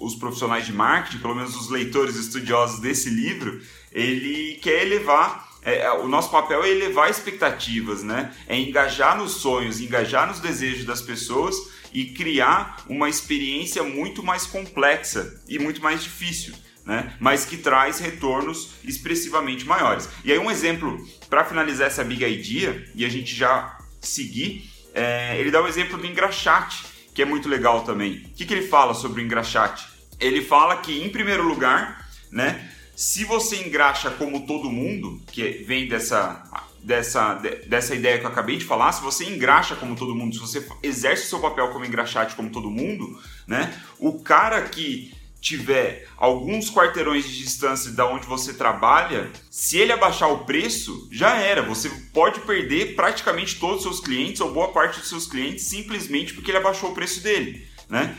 os 0.00 0.14
profissionais 0.16 0.64
de 0.64 0.72
marketing, 0.72 1.18
pelo 1.18 1.34
menos 1.34 1.54
os 1.54 1.68
leitores 1.68 2.16
estudiosos 2.16 2.80
desse 2.80 3.10
livro, 3.10 3.60
ele 3.92 4.58
quer 4.62 4.82
elevar 4.82 5.53
é, 5.64 5.80
é, 5.80 5.92
o 5.92 6.06
nosso 6.06 6.30
papel 6.30 6.62
é 6.62 6.68
elevar 6.68 7.10
expectativas, 7.10 8.02
né? 8.02 8.32
É 8.46 8.58
engajar 8.58 9.16
nos 9.16 9.32
sonhos, 9.32 9.80
engajar 9.80 10.28
nos 10.28 10.40
desejos 10.40 10.84
das 10.84 11.00
pessoas 11.00 11.56
e 11.92 12.06
criar 12.06 12.84
uma 12.88 13.08
experiência 13.08 13.82
muito 13.82 14.22
mais 14.22 14.46
complexa 14.46 15.40
e 15.48 15.58
muito 15.58 15.82
mais 15.82 16.02
difícil 16.02 16.54
né? 16.84 17.14
mas 17.18 17.44
que 17.44 17.56
traz 17.56 17.98
retornos 17.98 18.74
expressivamente 18.84 19.64
maiores. 19.64 20.08
E 20.24 20.30
aí 20.30 20.38
um 20.38 20.50
exemplo 20.50 21.02
para 21.30 21.44
finalizar 21.44 21.86
essa 21.86 22.04
big 22.04 22.24
idea 22.24 22.84
e 22.94 23.04
a 23.04 23.08
gente 23.08 23.34
já 23.34 23.78
seguir, 24.00 24.70
é, 24.92 25.38
ele 25.38 25.50
dá 25.50 25.62
o 25.62 25.66
exemplo 25.66 25.96
do 25.96 26.06
engraxate, 26.06 26.84
que 27.14 27.22
é 27.22 27.24
muito 27.24 27.48
legal 27.48 27.84
também. 27.84 28.26
O 28.26 28.34
que, 28.34 28.44
que 28.44 28.52
ele 28.52 28.66
fala 28.66 28.92
sobre 28.94 29.22
o 29.22 29.24
engraxate? 29.24 29.86
Ele 30.20 30.42
fala 30.42 30.76
que, 30.76 31.02
em 31.02 31.08
primeiro 31.08 31.42
lugar, 31.42 32.08
né, 32.30 32.70
se 32.96 33.24
você 33.24 33.56
engraxa 33.56 34.10
como 34.10 34.46
todo 34.46 34.70
mundo, 34.70 35.20
que 35.32 35.64
vem 35.66 35.88
dessa, 35.88 36.44
dessa, 36.82 37.34
dessa 37.66 37.94
ideia 37.94 38.18
que 38.18 38.24
eu 38.24 38.30
acabei 38.30 38.56
de 38.56 38.64
falar, 38.64 38.92
se 38.92 39.02
você 39.02 39.24
engraxa 39.24 39.74
como 39.74 39.96
todo 39.96 40.14
mundo, 40.14 40.34
se 40.34 40.40
você 40.40 40.66
exerce 40.82 41.24
o 41.24 41.28
seu 41.28 41.40
papel 41.40 41.68
como 41.68 41.84
engraxate 41.84 42.36
como 42.36 42.50
todo 42.50 42.70
mundo, 42.70 43.20
né, 43.46 43.74
o 43.98 44.20
cara 44.20 44.62
que 44.62 45.12
tiver 45.44 46.08
alguns 46.16 46.70
quarteirões 46.70 47.28
de 47.28 47.36
distância 47.36 47.92
da 47.92 48.08
onde 48.08 48.26
você 48.26 48.54
trabalha, 48.54 49.30
se 49.50 49.76
ele 49.76 49.92
abaixar 49.92 50.32
o 50.32 50.46
preço, 50.46 51.06
já 51.12 51.36
era. 51.36 51.60
Você 51.60 51.90
pode 52.14 52.40
perder 52.40 52.96
praticamente 52.96 53.60
todos 53.60 53.76
os 53.76 53.82
seus 53.82 54.00
clientes 54.00 54.40
ou 54.40 54.54
boa 54.54 54.68
parte 54.68 55.00
dos 55.00 55.08
seus 55.10 55.26
clientes 55.26 55.66
simplesmente 55.66 56.32
porque 56.32 56.50
ele 56.50 56.56
abaixou 56.56 56.92
o 56.92 56.94
preço 56.94 57.22
dele, 57.22 57.68
né? 57.90 58.16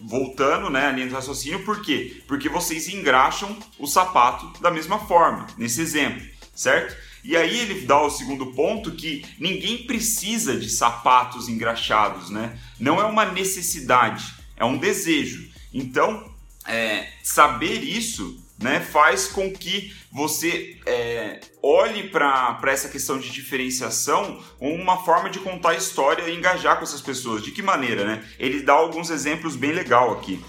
Voltando, 0.00 0.70
né, 0.70 0.86
a 0.86 0.92
linha 0.92 1.06
do 1.06 1.14
raciocínio, 1.14 1.64
por 1.64 1.82
quê? 1.82 2.22
Porque 2.26 2.48
vocês 2.48 2.88
engraxam 2.88 3.56
o 3.78 3.86
sapato 3.86 4.60
da 4.60 4.70
mesma 4.70 4.98
forma, 4.98 5.46
nesse 5.56 5.80
exemplo, 5.80 6.26
certo? 6.54 6.96
E 7.24 7.36
aí 7.36 7.58
ele 7.58 7.86
dá 7.86 8.00
o 8.00 8.10
segundo 8.10 8.46
ponto 8.52 8.92
que 8.92 9.24
ninguém 9.38 9.86
precisa 9.86 10.56
de 10.56 10.70
sapatos 10.70 11.48
engraxados, 11.48 12.30
né? 12.30 12.58
Não 12.78 13.00
é 13.00 13.04
uma 13.04 13.24
necessidade, 13.24 14.34
é 14.56 14.64
um 14.64 14.78
desejo. 14.78 15.50
Então, 15.72 16.32
é, 16.66 17.08
saber 17.22 17.82
isso 17.82 18.42
né, 18.58 18.80
faz 18.80 19.28
com 19.28 19.52
que 19.52 19.94
você 20.10 20.76
é, 20.84 21.40
olhe 21.62 22.08
para 22.08 22.58
essa 22.66 22.88
questão 22.88 23.18
de 23.18 23.30
diferenciação 23.30 24.42
como 24.58 24.74
uma 24.74 25.04
forma 25.04 25.30
de 25.30 25.38
contar 25.38 25.70
a 25.70 25.76
história 25.76 26.28
e 26.28 26.36
engajar 26.36 26.76
com 26.76 26.82
essas 26.82 27.00
pessoas. 27.00 27.42
De 27.42 27.52
que 27.52 27.62
maneira? 27.62 28.04
Né? 28.04 28.24
Ele 28.38 28.62
dá 28.62 28.72
alguns 28.72 29.10
exemplos 29.10 29.54
bem 29.54 29.72
legal 29.72 30.12
aqui. 30.12 30.42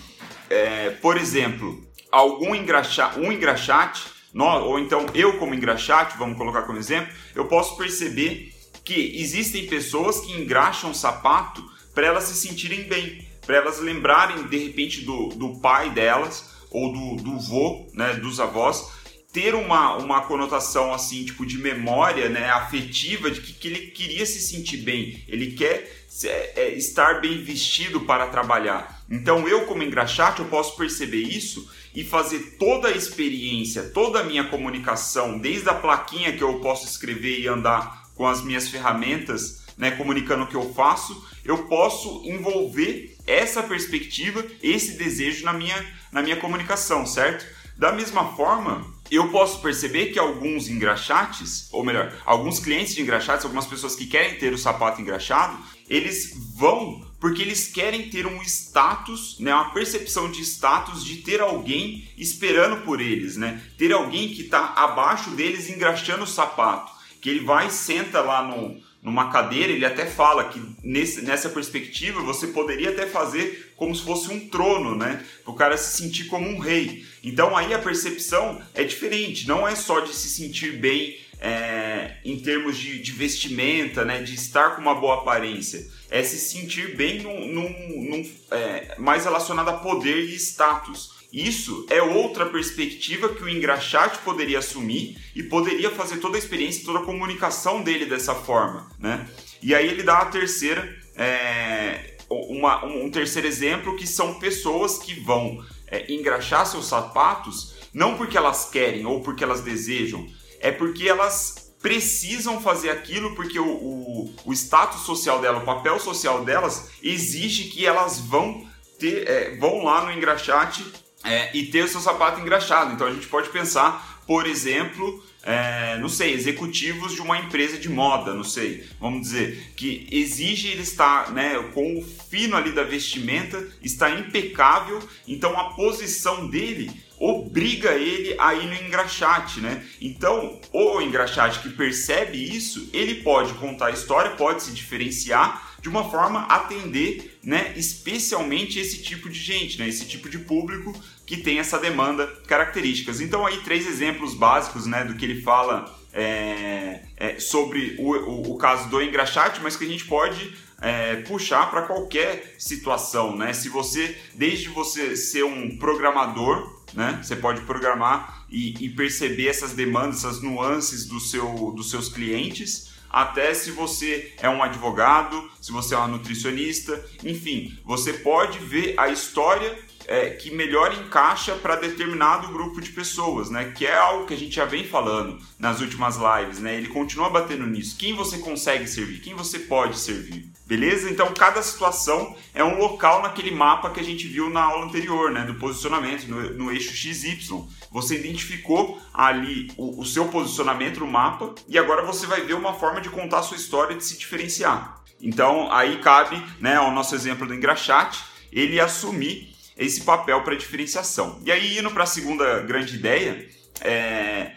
É, 0.49 0.89
por 1.01 1.17
exemplo, 1.17 1.87
algum 2.11 2.55
engraxa, 2.55 3.13
um 3.17 3.31
engraxate, 3.31 4.03
ou 4.33 4.79
então 4.79 5.05
eu 5.13 5.37
como 5.37 5.53
engraxate, 5.53 6.17
vamos 6.17 6.37
colocar 6.37 6.63
como 6.63 6.79
exemplo, 6.79 7.13
eu 7.35 7.45
posso 7.45 7.77
perceber 7.77 8.53
que 8.83 9.21
existem 9.21 9.67
pessoas 9.67 10.19
que 10.21 10.31
engraxam 10.33 10.93
sapato 10.93 11.63
para 11.93 12.07
elas 12.07 12.23
se 12.23 12.35
sentirem 12.35 12.83
bem 12.83 13.29
para 13.49 13.57
elas 13.57 13.79
lembrarem 13.79 14.43
de 14.43 14.59
repente 14.59 15.01
do, 15.01 15.29
do 15.29 15.59
pai 15.59 15.89
delas 15.89 16.51
ou 16.71 16.91
do, 16.91 17.23
do 17.23 17.39
vô, 17.39 17.87
né, 17.93 18.13
dos 18.15 18.39
avós, 18.39 18.99
ter 19.31 19.53
uma, 19.53 19.95
uma 19.97 20.21
conotação 20.21 20.93
assim, 20.93 21.23
tipo, 21.23 21.45
de 21.45 21.57
memória, 21.57 22.29
né, 22.29 22.49
afetiva, 22.49 23.29
de 23.29 23.41
que, 23.41 23.53
que 23.53 23.67
ele 23.67 23.87
queria 23.91 24.25
se 24.25 24.39
sentir 24.41 24.77
bem, 24.77 25.23
ele 25.27 25.51
quer 25.51 25.99
é, 26.23 26.61
é, 26.61 26.69
estar 26.73 27.21
bem 27.21 27.43
vestido 27.43 28.01
para 28.01 28.27
trabalhar. 28.27 29.03
Então 29.09 29.47
eu, 29.47 29.65
como 29.65 29.83
engraxate, 29.83 30.39
eu 30.39 30.47
posso 30.47 30.75
perceber 30.75 31.21
isso 31.21 31.69
e 31.93 32.03
fazer 32.03 32.57
toda 32.57 32.87
a 32.87 32.91
experiência, 32.91 33.83
toda 33.89 34.19
a 34.19 34.23
minha 34.23 34.45
comunicação, 34.45 35.37
desde 35.37 35.69
a 35.69 35.73
plaquinha 35.73 36.35
que 36.35 36.43
eu 36.43 36.59
posso 36.59 36.87
escrever 36.87 37.39
e 37.39 37.47
andar 37.47 38.09
com 38.15 38.27
as 38.27 38.43
minhas 38.43 38.67
ferramentas, 38.67 39.58
né, 39.79 39.91
comunicando 39.91 40.43
o 40.43 40.47
que 40.47 40.55
eu 40.55 40.73
faço, 40.73 41.25
eu 41.45 41.59
posso 41.65 42.21
envolver 42.25 43.17
essa 43.25 43.63
perspectiva, 43.63 44.45
esse 44.61 44.97
desejo 44.97 45.45
na 45.45 45.53
minha, 45.53 45.85
na 46.11 46.21
minha 46.21 46.35
comunicação, 46.35 47.05
certo? 47.05 47.45
Da 47.77 47.93
mesma 47.93 48.35
forma, 48.35 48.85
eu 49.09 49.29
posso 49.29 49.61
perceber 49.61 50.07
que 50.07 50.19
alguns 50.19 50.67
engraxates, 50.67 51.69
ou 51.71 51.81
melhor, 51.81 52.13
alguns 52.25 52.59
clientes 52.59 52.93
de 52.93 53.01
engraxates, 53.01 53.45
algumas 53.45 53.65
pessoas 53.65 53.95
que 53.95 54.05
querem 54.05 54.37
ter 54.37 54.51
o 54.51 54.57
sapato 54.57 55.01
engraxado, 55.01 55.57
eles 55.89 56.33
vão 56.55 57.07
porque 57.17 57.41
eles 57.41 57.67
querem 57.67 58.09
ter 58.09 58.25
um 58.25 58.41
status, 58.43 59.37
né, 59.39 59.53
uma 59.53 59.71
percepção 59.71 60.31
de 60.31 60.41
status 60.41 61.03
de 61.03 61.17
ter 61.17 61.41
alguém 61.41 62.07
esperando 62.17 62.83
por 62.83 63.01
eles, 63.01 63.35
né? 63.35 63.61
Ter 63.77 63.91
alguém 63.91 64.29
que 64.29 64.43
está 64.43 64.73
abaixo 64.75 65.31
deles 65.31 65.69
engraxando 65.69 66.23
o 66.23 66.27
sapato, 66.27 66.91
que 67.21 67.29
ele 67.29 67.43
vai 67.43 67.69
senta 67.69 68.21
lá 68.21 68.41
no, 68.41 68.81
numa 69.01 69.31
cadeira, 69.31 69.71
ele 69.71 69.85
até 69.85 70.05
fala 70.05 70.49
que 70.49 70.61
nesse, 70.83 71.21
nessa 71.21 71.49
perspectiva 71.49 72.21
você 72.21 72.47
poderia 72.47 72.89
até 72.89 73.07
fazer 73.07 73.73
como 73.77 73.95
se 73.95 74.03
fosse 74.03 74.29
um 74.29 74.47
trono, 74.49 74.95
né? 74.95 75.23
Para 75.43 75.53
o 75.53 75.55
cara 75.55 75.77
se 75.77 75.97
sentir 75.97 76.25
como 76.25 76.49
um 76.49 76.59
rei. 76.59 77.05
Então 77.23 77.55
aí 77.55 77.73
a 77.73 77.79
percepção 77.79 78.61
é 78.73 78.83
diferente, 78.83 79.47
não 79.47 79.67
é 79.67 79.75
só 79.75 80.01
de 80.01 80.13
se 80.13 80.27
sentir 80.27 80.73
bem 80.79 81.17
é, 81.39 82.17
em 82.25 82.37
termos 82.39 82.77
de, 82.77 82.99
de, 83.01 83.11
vestimenta, 83.13 84.03
né? 84.03 84.21
De 84.21 84.35
estar 84.35 84.75
com 84.75 84.81
uma 84.81 84.95
boa 84.95 85.21
aparência. 85.21 85.87
É 86.09 86.21
se 86.21 86.37
sentir 86.37 86.97
bem 86.97 87.21
num, 87.21 87.47
num, 87.47 87.69
num 88.09 88.31
é, 88.51 88.95
mais 88.97 89.23
relacionado 89.23 89.69
a 89.69 89.77
poder 89.77 90.17
e 90.17 90.35
status. 90.35 91.18
Isso 91.31 91.85
é 91.89 92.01
outra 92.01 92.45
perspectiva 92.47 93.29
que 93.29 93.43
o 93.43 93.49
engraxate 93.49 94.17
poderia 94.19 94.59
assumir 94.59 95.15
e 95.35 95.43
poderia 95.43 95.91
fazer 95.91 96.17
toda 96.17 96.35
a 96.35 96.39
experiência, 96.39 96.83
toda 96.83 96.99
a 96.99 97.05
comunicação 97.05 97.83
dele 97.83 98.05
dessa 98.05 98.33
forma, 98.33 98.89
né? 98.97 99.29
E 99.61 99.75
aí 99.75 99.87
ele 99.87 100.01
dá 100.01 100.19
a 100.19 100.25
terceira, 100.25 100.97
é, 101.15 102.17
uma, 102.29 102.83
um 102.85 103.11
terceiro 103.11 103.47
exemplo 103.47 103.95
que 103.95 104.07
são 104.07 104.39
pessoas 104.39 104.97
que 104.97 105.19
vão 105.19 105.63
é, 105.87 106.11
engraxar 106.11 106.65
seus 106.65 106.87
sapatos 106.87 107.75
não 107.93 108.17
porque 108.17 108.37
elas 108.37 108.69
querem 108.69 109.05
ou 109.05 109.21
porque 109.21 109.43
elas 109.43 109.61
desejam, 109.61 110.27
é 110.59 110.71
porque 110.71 111.07
elas 111.07 111.73
precisam 111.81 112.61
fazer 112.61 112.89
aquilo 112.89 113.35
porque 113.35 113.59
o, 113.59 113.67
o, 113.67 114.35
o 114.45 114.53
status 114.53 115.01
social 115.01 115.39
dela, 115.39 115.59
o 115.59 115.65
papel 115.65 115.99
social 115.99 116.43
delas 116.43 116.89
exige 117.01 117.65
que 117.69 117.85
elas 117.85 118.19
vão 118.19 118.67
ter, 118.99 119.27
é, 119.27 119.55
vão 119.57 119.83
lá 119.83 120.05
no 120.05 120.11
engraxate 120.11 120.85
é, 121.23 121.55
e 121.55 121.65
ter 121.65 121.83
o 121.83 121.87
seu 121.87 122.01
sapato 122.01 122.39
engraxado. 122.39 122.93
Então 122.93 123.07
a 123.07 123.13
gente 123.13 123.27
pode 123.27 123.49
pensar, 123.49 124.21
por 124.25 124.45
exemplo, 124.45 125.23
é, 125.43 125.97
não 125.99 126.09
sei, 126.09 126.33
executivos 126.33 127.13
de 127.13 127.21
uma 127.21 127.37
empresa 127.39 127.77
de 127.77 127.89
moda, 127.89 128.33
não 128.33 128.43
sei, 128.43 128.85
vamos 128.99 129.21
dizer, 129.21 129.71
que 129.75 130.07
exige 130.11 130.67
ele 130.67 130.81
estar 130.81 131.31
né, 131.31 131.55
com 131.73 131.97
o 131.97 132.03
fino 132.03 132.55
ali 132.55 132.71
da 132.71 132.83
vestimenta, 132.83 133.65
está 133.81 134.09
impecável, 134.11 134.99
então 135.27 135.57
a 135.57 135.73
posição 135.73 136.47
dele 136.47 136.91
obriga 137.17 137.91
ele 137.91 138.35
a 138.39 138.53
ir 138.53 138.65
no 138.65 138.87
engraxate, 138.87 139.59
né? 139.59 139.85
Então, 139.99 140.57
o 140.71 141.01
engraxate 141.01 141.59
que 141.59 141.69
percebe 141.69 142.37
isso, 142.37 142.89
ele 142.93 143.15
pode 143.15 143.53
contar 143.55 143.87
a 143.87 143.91
história, 143.91 144.31
pode 144.31 144.63
se 144.63 144.71
diferenciar 144.71 145.68
de 145.81 145.89
uma 145.89 146.09
forma 146.09 146.41
atender, 146.41 147.39
né, 147.43 147.73
especialmente 147.75 148.79
esse 148.79 149.01
tipo 149.01 149.29
de 149.29 149.39
gente, 149.39 149.79
né, 149.79 149.87
esse 149.87 150.05
tipo 150.05 150.29
de 150.29 150.39
público 150.39 150.93
que 151.25 151.37
tem 151.37 151.59
essa 151.59 151.77
demanda 151.77 152.27
características. 152.47 153.21
Então 153.21 153.45
aí 153.45 153.57
três 153.61 153.87
exemplos 153.87 154.33
básicos, 154.33 154.85
né, 154.85 155.03
do 155.03 155.15
que 155.15 155.25
ele 155.25 155.41
fala 155.41 155.97
é, 156.13 157.01
é, 157.15 157.39
sobre 157.39 157.95
o, 157.99 158.11
o, 158.13 158.51
o, 158.53 158.57
caso 158.57 158.89
do 158.89 159.01
engraxate, 159.01 159.61
mas 159.61 159.75
que 159.75 159.85
a 159.85 159.87
gente 159.87 160.05
pode 160.05 160.53
é, 160.81 161.17
puxar 161.17 161.69
para 161.69 161.83
qualquer 161.83 162.55
situação, 162.57 163.35
né? 163.35 163.53
Se 163.53 163.69
você, 163.69 164.17
desde 164.33 164.69
você 164.69 165.15
ser 165.15 165.43
um 165.43 165.77
programador, 165.77 166.79
né, 166.93 167.19
você 167.21 167.35
pode 167.35 167.61
programar 167.61 168.45
e, 168.49 168.85
e 168.85 168.89
perceber 168.89 169.47
essas 169.47 169.73
demandas, 169.73 170.19
essas 170.19 170.41
nuances 170.41 171.05
do 171.05 171.19
seu, 171.19 171.71
dos 171.75 171.91
seus 171.91 172.09
clientes 172.09 172.89
até 173.09 173.53
se 173.53 173.71
você 173.71 174.33
é 174.41 174.49
um 174.49 174.61
advogado, 174.61 175.49
se 175.61 175.71
você 175.71 175.95
é 175.95 175.97
uma 175.97 176.07
nutricionista, 176.07 177.03
enfim, 177.23 177.77
você 177.83 178.13
pode 178.13 178.59
ver 178.59 178.93
a 178.97 179.09
história 179.09 179.77
é, 180.09 180.31
que 180.31 180.49
melhor 180.49 180.91
encaixa 180.91 181.53
para 181.53 181.75
determinado 181.75 182.51
grupo 182.51 182.81
de 182.81 182.89
pessoas, 182.89 183.51
né? 183.51 183.71
Que 183.75 183.85
é 183.85 183.95
algo 183.95 184.25
que 184.25 184.33
a 184.33 184.37
gente 184.37 184.55
já 184.55 184.65
vem 184.65 184.83
falando 184.83 185.39
nas 185.59 185.81
últimas 185.81 186.17
lives, 186.17 186.59
né? 186.59 186.75
Ele 186.75 186.87
continua 186.87 187.29
batendo 187.29 187.67
nisso. 187.67 187.95
Quem 187.95 188.15
você 188.15 188.39
consegue 188.39 188.87
servir? 188.87 189.19
Quem 189.19 189.35
você 189.35 189.59
pode 189.59 189.99
servir? 189.99 190.51
Beleza? 190.65 191.11
Então 191.11 191.31
cada 191.31 191.61
situação 191.61 192.35
é 192.55 192.63
um 192.63 192.79
local 192.79 193.21
naquele 193.21 193.51
mapa 193.51 193.91
que 193.91 193.99
a 193.99 194.03
gente 194.03 194.27
viu 194.27 194.49
na 194.49 194.63
aula 194.63 194.85
anterior, 194.85 195.31
né? 195.31 195.43
Do 195.43 195.53
posicionamento 195.55 196.27
no, 196.27 196.55
no 196.55 196.71
eixo 196.71 196.91
XY. 196.91 197.67
Você 197.91 198.15
identificou 198.15 199.01
ali 199.13 199.71
o, 199.77 200.01
o 200.01 200.05
seu 200.05 200.27
posicionamento 200.27 200.99
no 200.99 201.07
mapa 201.07 201.53
e 201.67 201.77
agora 201.77 202.03
você 202.03 202.25
vai 202.25 202.41
ver 202.41 202.53
uma 202.53 202.73
forma 202.73 203.01
de 203.01 203.09
contar 203.09 203.39
a 203.39 203.43
sua 203.43 203.57
história 203.57 203.95
de 203.95 204.05
se 204.05 204.17
diferenciar. 204.17 205.03
Então 205.21 205.71
aí 205.71 205.97
cabe, 205.99 206.41
né, 206.59 206.75
ao 206.75 206.91
nosso 206.91 207.15
exemplo 207.15 207.47
do 207.47 207.53
engraxate, 207.53 208.23
ele 208.51 208.79
assumir 208.79 209.53
esse 209.77 210.01
papel 210.01 210.41
para 210.43 210.55
diferenciação. 210.55 211.39
E 211.45 211.51
aí, 211.51 211.77
indo 211.77 211.89
para 211.91 212.03
a 212.03 212.07
segunda 212.07 212.59
grande 212.61 212.95
ideia, 212.95 213.47
é, 213.79 214.51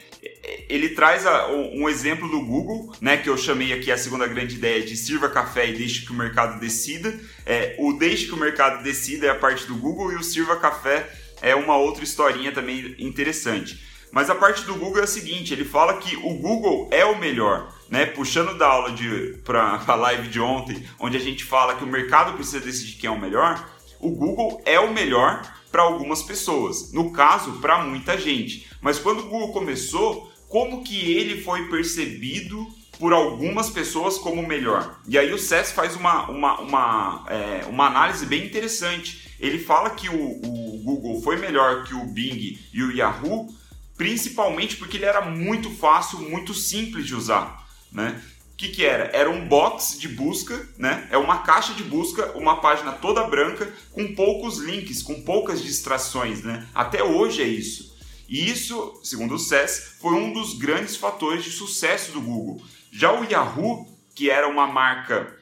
ele 0.68 0.90
traz 0.90 1.24
a, 1.26 1.48
um 1.48 1.88
exemplo 1.88 2.28
do 2.28 2.40
Google, 2.40 2.92
né, 3.00 3.16
que 3.16 3.28
eu 3.28 3.36
chamei 3.36 3.72
aqui 3.72 3.92
a 3.92 3.96
segunda 3.96 4.26
grande 4.26 4.56
ideia 4.56 4.82
de 4.82 4.96
sirva 4.96 5.28
café 5.28 5.68
e 5.68 5.76
deixe 5.76 6.04
que 6.04 6.10
o 6.10 6.14
mercado 6.14 6.58
decida. 6.58 7.14
É, 7.46 7.76
o 7.78 7.92
deixe 7.92 8.26
que 8.26 8.34
o 8.34 8.36
mercado 8.36 8.82
decida 8.82 9.26
é 9.26 9.30
a 9.30 9.34
parte 9.34 9.66
do 9.66 9.76
Google 9.76 10.12
e 10.12 10.16
o 10.16 10.22
sirva 10.22 10.56
café 10.56 11.08
é 11.42 11.54
uma 11.54 11.76
outra 11.76 12.04
historinha 12.04 12.52
também 12.52 12.94
interessante. 12.98 13.82
Mas 14.12 14.30
a 14.30 14.34
parte 14.34 14.64
do 14.64 14.74
Google 14.74 15.00
é 15.00 15.04
a 15.04 15.06
seguinte, 15.06 15.52
ele 15.52 15.64
fala 15.64 15.96
que 15.96 16.16
o 16.16 16.34
Google 16.34 16.88
é 16.92 17.04
o 17.04 17.18
melhor, 17.18 17.74
né? 17.88 18.06
Puxando 18.06 18.56
da 18.56 18.66
aula 18.66 18.92
de 18.92 19.38
para 19.42 19.82
a 19.86 19.94
live 19.94 20.28
de 20.28 20.38
ontem, 20.38 20.86
onde 21.00 21.16
a 21.16 21.20
gente 21.20 21.44
fala 21.44 21.74
que 21.74 21.84
o 21.84 21.86
mercado 21.86 22.34
precisa 22.34 22.60
decidir 22.60 22.96
quem 22.98 23.08
é 23.08 23.10
o 23.10 23.18
melhor, 23.18 23.66
o 23.98 24.10
Google 24.10 24.62
é 24.66 24.78
o 24.78 24.92
melhor 24.92 25.42
para 25.70 25.82
algumas 25.82 26.22
pessoas, 26.22 26.92
no 26.92 27.10
caso, 27.12 27.52
para 27.60 27.82
muita 27.82 28.18
gente. 28.18 28.68
Mas 28.82 28.98
quando 28.98 29.20
o 29.20 29.28
Google 29.28 29.52
começou, 29.52 30.30
como 30.46 30.84
que 30.84 31.12
ele 31.12 31.40
foi 31.40 31.70
percebido 31.70 32.68
por 32.98 33.14
algumas 33.14 33.70
pessoas 33.70 34.18
como 34.18 34.46
melhor? 34.46 35.00
E 35.08 35.18
aí 35.18 35.32
o 35.32 35.38
SES 35.38 35.72
faz 35.72 35.96
uma, 35.96 36.28
uma, 36.28 36.60
uma, 36.60 37.24
é, 37.28 37.64
uma 37.66 37.86
análise 37.86 38.26
bem 38.26 38.44
interessante. 38.44 39.31
Ele 39.42 39.58
fala 39.58 39.90
que 39.90 40.08
o, 40.08 40.14
o 40.14 40.78
Google 40.82 41.20
foi 41.20 41.36
melhor 41.36 41.84
que 41.84 41.94
o 41.94 42.06
Bing 42.06 42.58
e 42.72 42.82
o 42.82 42.90
Yahoo, 42.90 43.52
principalmente 43.96 44.76
porque 44.76 44.96
ele 44.96 45.04
era 45.04 45.20
muito 45.20 45.68
fácil, 45.68 46.18
muito 46.20 46.54
simples 46.54 47.06
de 47.06 47.14
usar. 47.14 47.60
Né? 47.92 48.22
que, 48.62 48.68
que 48.68 48.84
era? 48.84 49.10
Era 49.12 49.28
um 49.28 49.48
box 49.48 49.98
de 49.98 50.08
busca, 50.08 50.68
né? 50.78 51.08
É 51.10 51.18
uma 51.18 51.38
caixa 51.38 51.74
de 51.74 51.82
busca, 51.82 52.30
uma 52.38 52.60
página 52.60 52.92
toda 52.92 53.24
branca, 53.24 53.72
com 53.90 54.14
poucos 54.14 54.58
links, 54.58 55.02
com 55.02 55.20
poucas 55.22 55.60
distrações, 55.60 56.42
né? 56.42 56.66
Até 56.72 57.02
hoje 57.02 57.42
é 57.42 57.46
isso. 57.46 57.96
E 58.28 58.48
isso, 58.48 59.00
segundo 59.02 59.34
o 59.34 59.38
SES, 59.38 59.96
foi 60.00 60.14
um 60.14 60.32
dos 60.32 60.56
grandes 60.56 60.96
fatores 60.96 61.42
de 61.42 61.50
sucesso 61.50 62.12
do 62.12 62.20
Google. 62.20 62.62
Já 62.90 63.12
o 63.12 63.24
Yahoo, 63.24 63.86
que 64.14 64.30
era 64.30 64.46
uma 64.46 64.66
marca 64.66 65.36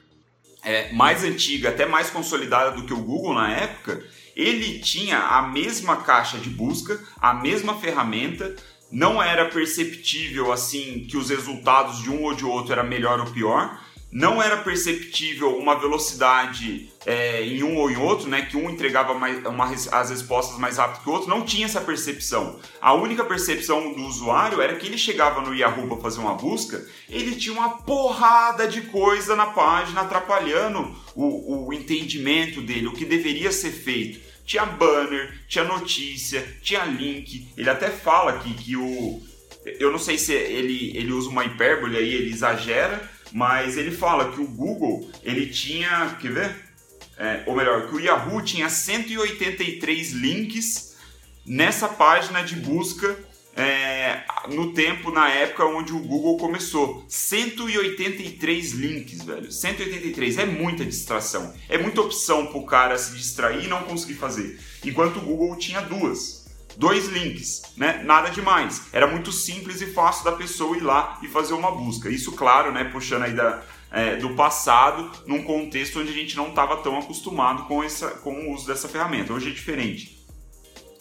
é, 0.63 0.91
mais 0.93 1.23
antiga, 1.23 1.69
até 1.69 1.85
mais 1.85 2.09
consolidada 2.09 2.71
do 2.71 2.85
que 2.85 2.93
o 2.93 3.01
Google 3.01 3.33
na 3.33 3.51
época, 3.51 4.03
ele 4.35 4.79
tinha 4.79 5.17
a 5.17 5.41
mesma 5.41 5.97
caixa 5.97 6.37
de 6.37 6.49
busca, 6.49 6.99
a 7.19 7.33
mesma 7.33 7.79
ferramenta, 7.79 8.55
não 8.91 9.21
era 9.21 9.45
perceptível 9.45 10.51
assim 10.51 11.05
que 11.09 11.17
os 11.17 11.29
resultados 11.29 12.01
de 12.01 12.09
um 12.09 12.23
ou 12.23 12.33
de 12.33 12.45
outro 12.45 12.73
era 12.73 12.83
melhor 12.83 13.19
ou 13.19 13.27
pior. 13.27 13.79
Não 14.11 14.43
era 14.43 14.57
perceptível 14.57 15.57
uma 15.57 15.79
velocidade 15.79 16.89
é, 17.05 17.43
em 17.45 17.63
um 17.63 17.77
ou 17.77 17.89
em 17.89 17.95
outro, 17.95 18.27
né? 18.27 18.41
Que 18.41 18.57
um 18.57 18.69
entregava 18.69 19.13
mais, 19.13 19.45
uma, 19.45 19.65
as 19.65 20.09
respostas 20.09 20.57
mais 20.59 20.77
rápido 20.77 21.03
que 21.03 21.09
o 21.09 21.13
outro. 21.13 21.29
Não 21.29 21.45
tinha 21.45 21.65
essa 21.65 21.79
percepção. 21.79 22.59
A 22.81 22.93
única 22.93 23.23
percepção 23.23 23.93
do 23.93 24.03
usuário 24.03 24.61
era 24.61 24.75
que 24.75 24.87
ele 24.87 24.97
chegava 24.97 25.41
no 25.41 25.55
Yahoo 25.55 25.87
para 25.87 25.97
fazer 25.97 26.19
uma 26.19 26.33
busca, 26.33 26.85
ele 27.09 27.35
tinha 27.35 27.53
uma 27.53 27.69
porrada 27.69 28.67
de 28.67 28.81
coisa 28.81 29.35
na 29.35 29.47
página 29.47 30.01
atrapalhando 30.01 30.93
o, 31.15 31.67
o 31.67 31.73
entendimento 31.73 32.61
dele, 32.61 32.87
o 32.87 32.93
que 32.93 33.05
deveria 33.05 33.51
ser 33.51 33.71
feito 33.71 34.31
tinha 34.45 34.65
banner, 34.65 35.39
tinha 35.47 35.63
notícia, 35.63 36.45
tinha 36.61 36.83
link. 36.83 37.47
Ele 37.55 37.69
até 37.69 37.89
fala 37.89 38.31
aqui 38.31 38.53
que 38.53 38.75
o. 38.75 39.21
Eu 39.65 39.91
não 39.91 39.99
sei 39.99 40.17
se 40.17 40.33
ele, 40.33 40.91
ele 40.97 41.11
usa 41.11 41.29
uma 41.29 41.45
hipérbole 41.45 41.95
aí, 41.95 42.15
ele 42.15 42.31
exagera, 42.31 43.09
mas 43.31 43.77
ele 43.77 43.91
fala 43.91 44.31
que 44.31 44.41
o 44.41 44.47
Google 44.47 45.09
ele 45.23 45.47
tinha. 45.47 46.17
Quer 46.19 46.31
ver? 46.31 46.55
É, 47.17 47.43
ou 47.45 47.55
melhor, 47.55 47.87
que 47.87 47.95
o 47.95 47.99
Yahoo 47.99 48.41
tinha 48.41 48.69
183 48.69 50.11
links 50.11 50.95
nessa 51.45 51.87
página 51.87 52.41
de 52.43 52.55
busca 52.55 53.17
é, 53.55 54.23
no 54.49 54.73
tempo, 54.73 55.11
na 55.11 55.29
época 55.29 55.65
onde 55.65 55.93
o 55.93 55.99
Google 55.99 56.37
começou. 56.37 57.05
183 57.07 58.71
links, 58.71 59.21
velho. 59.21 59.51
183 59.51 60.37
é 60.37 60.45
muita 60.45 60.85
distração. 60.85 61.53
É 61.69 61.77
muita 61.77 62.01
opção 62.01 62.47
pro 62.47 62.65
cara 62.65 62.97
se 62.97 63.15
distrair 63.15 63.65
e 63.65 63.67
não 63.67 63.83
conseguir 63.83 64.15
fazer. 64.15 64.59
Enquanto 64.83 65.17
o 65.17 65.21
Google 65.21 65.55
tinha 65.57 65.81
duas. 65.81 66.40
Dois 66.77 67.07
links, 67.07 67.61
né? 67.75 68.01
Nada 68.03 68.29
demais. 68.29 68.87
Era 68.91 69.07
muito 69.07 69.31
simples 69.31 69.81
e 69.81 69.87
fácil 69.87 70.23
da 70.23 70.31
pessoa 70.31 70.77
ir 70.77 70.81
lá 70.81 71.19
e 71.21 71.27
fazer 71.27 71.53
uma 71.53 71.71
busca. 71.71 72.09
Isso, 72.09 72.31
claro, 72.31 72.71
né? 72.71 72.85
Puxando 72.85 73.23
aí 73.23 73.33
da, 73.33 73.61
é, 73.91 74.15
do 74.15 74.35
passado, 74.35 75.11
num 75.25 75.43
contexto 75.43 75.99
onde 75.99 76.09
a 76.09 76.15
gente 76.15 76.35
não 76.35 76.49
estava 76.49 76.77
tão 76.77 76.97
acostumado 76.97 77.63
com, 77.65 77.83
essa, 77.83 78.09
com 78.09 78.33
o 78.33 78.53
uso 78.53 78.67
dessa 78.67 78.87
ferramenta. 78.87 79.33
Hoje 79.33 79.49
é 79.49 79.53
diferente. 79.53 80.21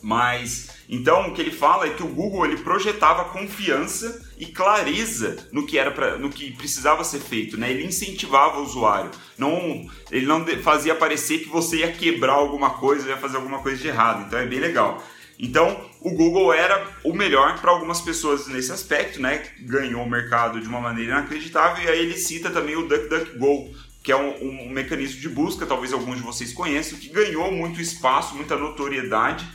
Mas 0.03 0.71
então 0.89 1.29
o 1.29 1.35
que 1.35 1.41
ele 1.41 1.51
fala 1.51 1.87
é 1.87 1.91
que 1.91 2.03
o 2.03 2.09
Google 2.09 2.47
ele 2.47 2.57
projetava 2.57 3.27
confiança 3.27 4.29
e 4.39 4.47
clareza 4.47 5.49
no 5.53 5.67
que 5.67 5.79
era 5.79 5.91
pra, 5.91 6.17
no 6.19 6.31
que 6.31 6.51
precisava 6.53 7.05
ser 7.05 7.21
feito, 7.21 7.57
né? 7.57 7.71
Ele 7.71 7.85
incentivava 7.85 8.59
o 8.59 8.65
usuário. 8.65 9.11
Não, 9.39 9.87
ele 10.11 10.27
não 10.27 10.45
fazia 10.63 10.95
parecer 10.95 11.41
que 11.41 11.49
você 11.49 11.79
ia 11.79 11.93
quebrar 11.93 12.33
alguma 12.33 12.71
coisa, 12.71 13.09
ia 13.09 13.17
fazer 13.17 13.37
alguma 13.37 13.61
coisa 13.61 13.81
de 13.81 13.89
errado. 13.89 14.27
Então 14.27 14.39
é 14.39 14.47
bem 14.47 14.59
legal. 14.59 15.03
Então, 15.43 15.89
o 16.01 16.11
Google 16.11 16.53
era 16.53 16.87
o 17.03 17.15
melhor 17.15 17.61
para 17.61 17.71
algumas 17.71 18.01
pessoas 18.01 18.47
nesse 18.47 18.71
aspecto, 18.71 19.21
né? 19.21 19.43
Ganhou 19.61 20.05
o 20.05 20.11
mercado 20.11 20.61
de 20.61 20.69
uma 20.69 20.81
maneira 20.81 21.13
inacreditável 21.13 21.85
e 21.85 21.89
aí 21.89 22.01
ele 22.01 22.19
cita 22.19 22.51
também 22.51 22.77
o 22.77 22.87
DuckDuckGo, 22.87 23.75
que 24.03 24.13
é 24.13 24.17
um, 24.17 24.67
um 24.67 24.69
mecanismo 24.69 25.21
de 25.21 25.29
busca, 25.29 25.67
talvez 25.67 25.93
alguns 25.93 26.17
de 26.17 26.23
vocês 26.23 26.53
conheçam, 26.53 26.99
que 26.99 27.09
ganhou 27.09 27.51
muito 27.51 27.81
espaço, 27.81 28.35
muita 28.35 28.57
notoriedade 28.57 29.47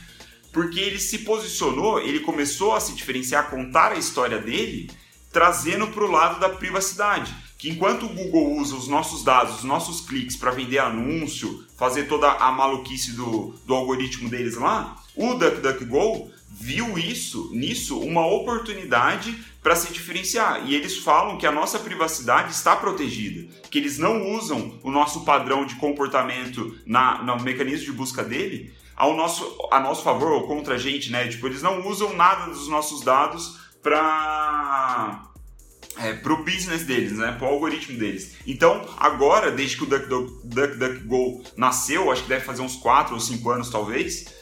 porque 0.55 0.79
ele 0.79 0.99
se 0.99 1.19
posicionou, 1.19 1.99
ele 1.99 2.21
começou 2.21 2.73
a 2.73 2.79
se 2.79 2.93
diferenciar, 2.93 3.49
contar 3.49 3.91
a 3.91 3.97
história 3.97 4.39
dele, 4.39 4.89
trazendo 5.29 5.85
para 5.87 6.05
o 6.05 6.09
lado 6.09 6.39
da 6.39 6.47
privacidade. 6.47 7.35
Que 7.57 7.69
enquanto 7.69 8.05
o 8.05 8.13
Google 8.13 8.55
usa 8.55 8.73
os 8.73 8.87
nossos 8.87 9.21
dados, 9.21 9.57
os 9.57 9.63
nossos 9.65 9.99
cliques 9.99 10.37
para 10.37 10.51
vender 10.51 10.77
anúncio, 10.77 11.65
fazer 11.77 12.03
toda 12.03 12.31
a 12.31 12.53
maluquice 12.53 13.11
do, 13.11 13.53
do 13.65 13.75
algoritmo 13.75 14.29
deles 14.29 14.55
lá, 14.55 14.95
o 15.15 15.33
DuckDuckGo 15.33 16.31
viu 16.49 16.97
isso, 16.97 17.49
nisso, 17.53 17.99
uma 17.99 18.25
oportunidade 18.25 19.37
para 19.61 19.75
se 19.75 19.91
diferenciar. 19.91 20.65
E 20.65 20.75
eles 20.75 20.97
falam 20.97 21.37
que 21.37 21.45
a 21.45 21.51
nossa 21.51 21.79
privacidade 21.79 22.51
está 22.51 22.75
protegida, 22.75 23.51
que 23.69 23.77
eles 23.77 23.97
não 23.97 24.31
usam 24.31 24.79
o 24.83 24.89
nosso 24.89 25.25
padrão 25.25 25.65
de 25.65 25.75
comportamento 25.75 26.77
na, 26.85 27.21
no 27.23 27.41
mecanismo 27.41 27.85
de 27.85 27.91
busca 27.91 28.23
dele 28.23 28.73
ao 28.95 29.15
nosso, 29.15 29.57
a 29.71 29.79
nosso 29.79 30.03
favor 30.03 30.31
ou 30.31 30.47
contra 30.47 30.75
a 30.75 30.77
gente, 30.77 31.11
né? 31.11 31.27
Tipo, 31.27 31.47
eles 31.47 31.61
não 31.61 31.85
usam 31.87 32.15
nada 32.15 32.45
dos 32.45 32.67
nossos 32.69 33.01
dados 33.01 33.59
para 33.83 35.23
é, 35.97 36.13
pro 36.13 36.43
business 36.43 36.83
deles, 36.83 37.13
né? 37.13 37.33
Pro 37.33 37.47
algoritmo 37.47 37.97
deles. 37.97 38.37
Então, 38.47 38.85
agora, 38.97 39.51
desde 39.51 39.77
que 39.77 39.83
o 39.83 39.87
DuckDuckGo 39.87 41.43
nasceu, 41.57 42.11
acho 42.11 42.23
que 42.23 42.29
deve 42.29 42.45
fazer 42.45 42.61
uns 42.61 42.75
4 42.77 43.13
ou 43.13 43.19
5 43.19 43.49
anos 43.49 43.69
talvez, 43.69 44.33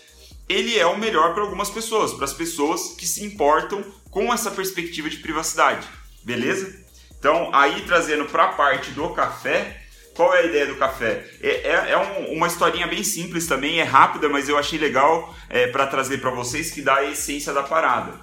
ele 0.54 0.78
é 0.78 0.86
o 0.86 0.98
melhor 0.98 1.34
para 1.34 1.44
algumas 1.44 1.70
pessoas, 1.70 2.14
para 2.14 2.26
as 2.26 2.34
pessoas 2.34 2.96
que 2.98 3.08
se 3.08 3.24
importam 3.24 3.84
com 4.10 4.32
essa 4.34 4.52
perspectiva 4.52 5.10
de 5.10 5.18
privacidade, 5.18 5.88
beleza? 6.24 6.84
Então, 7.18 7.50
aí 7.54 7.82
trazendo 7.82 8.26
para 8.26 8.46
a 8.46 8.54
parte 8.54 8.92
do 8.92 9.10
café, 9.10 9.82
qual 10.14 10.34
é 10.36 10.42
a 10.42 10.46
ideia 10.46 10.68
do 10.68 10.76
café? 10.76 11.26
É, 11.42 11.50
é, 11.50 11.92
é 11.92 11.98
um, 11.98 12.34
uma 12.34 12.48
historinha 12.48 12.86
bem 12.86 13.04
simples 13.04 13.48
também, 13.48 13.80
é 13.80 13.84
rápida, 13.84 14.30
mas 14.30 14.48
eu 14.48 14.58
achei 14.58 14.78
legal 14.78 15.34
é, 15.50 15.68
para 15.68 15.88
trazer 15.88 16.20
para 16.20 16.30
vocês 16.30 16.70
que 16.70 16.82
dá 16.82 16.98
a 16.98 17.10
essência 17.10 17.52
da 17.52 17.64
parada. 17.64 18.20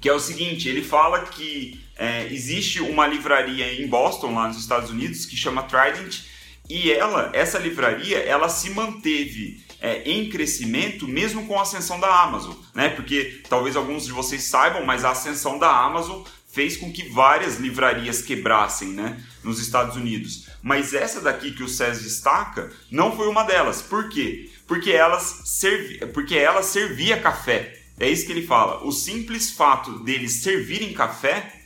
Que 0.00 0.08
é 0.08 0.12
o 0.12 0.20
seguinte, 0.20 0.68
ele 0.68 0.82
fala 0.82 1.20
que 1.20 1.80
é, 1.96 2.26
existe 2.26 2.80
uma 2.80 3.06
livraria 3.06 3.72
em 3.80 3.86
Boston, 3.86 4.34
lá 4.34 4.48
nos 4.48 4.58
Estados 4.58 4.90
Unidos, 4.90 5.24
que 5.24 5.36
chama 5.36 5.62
Trident, 5.62 6.24
e 6.68 6.90
ela, 6.92 7.30
essa 7.32 7.58
livraria, 7.58 8.18
ela 8.18 8.48
se 8.48 8.70
manteve 8.70 9.64
é, 9.82 10.00
em 10.08 10.30
crescimento 10.30 11.08
mesmo 11.08 11.44
com 11.46 11.58
a 11.58 11.62
ascensão 11.62 11.98
da 11.98 12.22
Amazon, 12.22 12.54
né? 12.72 12.88
Porque 12.88 13.42
talvez 13.48 13.74
alguns 13.74 14.06
de 14.06 14.12
vocês 14.12 14.44
saibam, 14.44 14.86
mas 14.86 15.04
a 15.04 15.10
ascensão 15.10 15.58
da 15.58 15.68
Amazon 15.68 16.22
fez 16.52 16.76
com 16.76 16.92
que 16.92 17.08
várias 17.08 17.58
livrarias 17.58 18.22
quebrassem, 18.22 18.90
né, 18.90 19.20
nos 19.42 19.58
Estados 19.58 19.96
Unidos. 19.96 20.48
Mas 20.62 20.92
essa 20.92 21.20
daqui 21.20 21.50
que 21.50 21.62
o 21.62 21.68
SES 21.68 22.02
destaca 22.02 22.70
não 22.90 23.16
foi 23.16 23.26
uma 23.26 23.42
delas. 23.42 23.80
Por 23.80 24.10
quê? 24.10 24.50
Porque, 24.66 24.90
elas 24.90 25.42
servi... 25.46 26.06
Porque 26.08 26.36
ela 26.36 26.62
servia 26.62 27.20
café. 27.20 27.80
É 27.98 28.08
isso 28.08 28.26
que 28.26 28.32
ele 28.32 28.46
fala. 28.46 28.84
O 28.84 28.92
simples 28.92 29.50
fato 29.50 30.00
deles 30.00 30.42
servirem 30.42 30.92
café, 30.92 31.62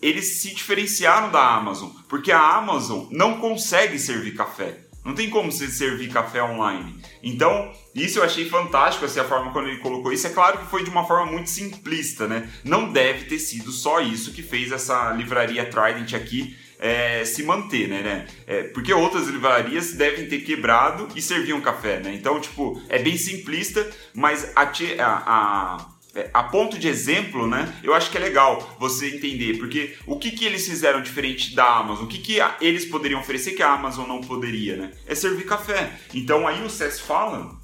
eles 0.00 0.40
se 0.40 0.52
diferenciaram 0.52 1.30
da 1.30 1.54
Amazon. 1.54 1.90
Porque 2.08 2.32
a 2.32 2.56
Amazon 2.56 3.06
não 3.10 3.38
consegue 3.38 4.00
servir 4.00 4.34
café. 4.34 4.81
Não 5.04 5.14
tem 5.14 5.28
como 5.30 5.50
você 5.50 5.68
servir 5.68 6.10
café 6.10 6.42
online. 6.42 7.00
Então, 7.22 7.72
isso 7.94 8.18
eu 8.18 8.24
achei 8.24 8.48
fantástico, 8.48 9.04
assim, 9.04 9.20
a 9.20 9.24
forma 9.24 9.52
quando 9.52 9.68
ele 9.68 9.78
colocou 9.78 10.12
isso. 10.12 10.26
É 10.26 10.30
claro 10.30 10.58
que 10.58 10.66
foi 10.66 10.84
de 10.84 10.90
uma 10.90 11.06
forma 11.06 11.30
muito 11.30 11.50
simplista, 11.50 12.26
né? 12.28 12.48
Não 12.64 12.92
deve 12.92 13.24
ter 13.24 13.38
sido 13.38 13.72
só 13.72 14.00
isso 14.00 14.32
que 14.32 14.42
fez 14.42 14.70
essa 14.70 15.12
livraria 15.12 15.64
Trident 15.64 16.14
aqui 16.14 16.56
é, 16.82 17.24
se 17.24 17.44
manter, 17.44 17.88
né? 17.88 18.02
né? 18.02 18.26
É, 18.44 18.62
porque 18.64 18.92
outras 18.92 19.28
livrarias 19.28 19.92
devem 19.92 20.28
ter 20.28 20.40
quebrado 20.40 21.08
e 21.14 21.22
serviam 21.22 21.60
café, 21.60 22.00
né? 22.00 22.12
Então, 22.12 22.40
tipo, 22.40 22.82
é 22.88 22.98
bem 22.98 23.16
simplista, 23.16 23.88
mas 24.12 24.50
a, 24.56 24.62
a, 24.62 25.22
a 25.26 25.86
a 26.32 26.42
ponto 26.42 26.78
de 26.78 26.88
exemplo, 26.88 27.46
né? 27.46 27.74
Eu 27.82 27.94
acho 27.94 28.10
que 28.10 28.18
é 28.18 28.20
legal 28.20 28.76
você 28.78 29.16
entender, 29.16 29.58
porque 29.58 29.96
o 30.06 30.18
que, 30.18 30.30
que 30.30 30.44
eles 30.44 30.66
fizeram 30.66 31.02
diferente 31.02 31.54
da 31.54 31.78
Amazon? 31.78 32.04
O 32.04 32.08
que, 32.08 32.18
que 32.18 32.38
eles 32.60 32.84
poderiam 32.84 33.20
oferecer 33.20 33.52
que 33.52 33.62
a 33.62 33.72
Amazon 33.72 34.06
não 34.06 34.20
poderia, 34.20 34.76
né? 34.76 34.92
É 35.06 35.14
servir 35.14 35.44
café. 35.44 35.98
Então 36.12 36.46
aí 36.46 36.62
o 36.62 36.70
SES 36.70 37.00
fala 37.00 37.56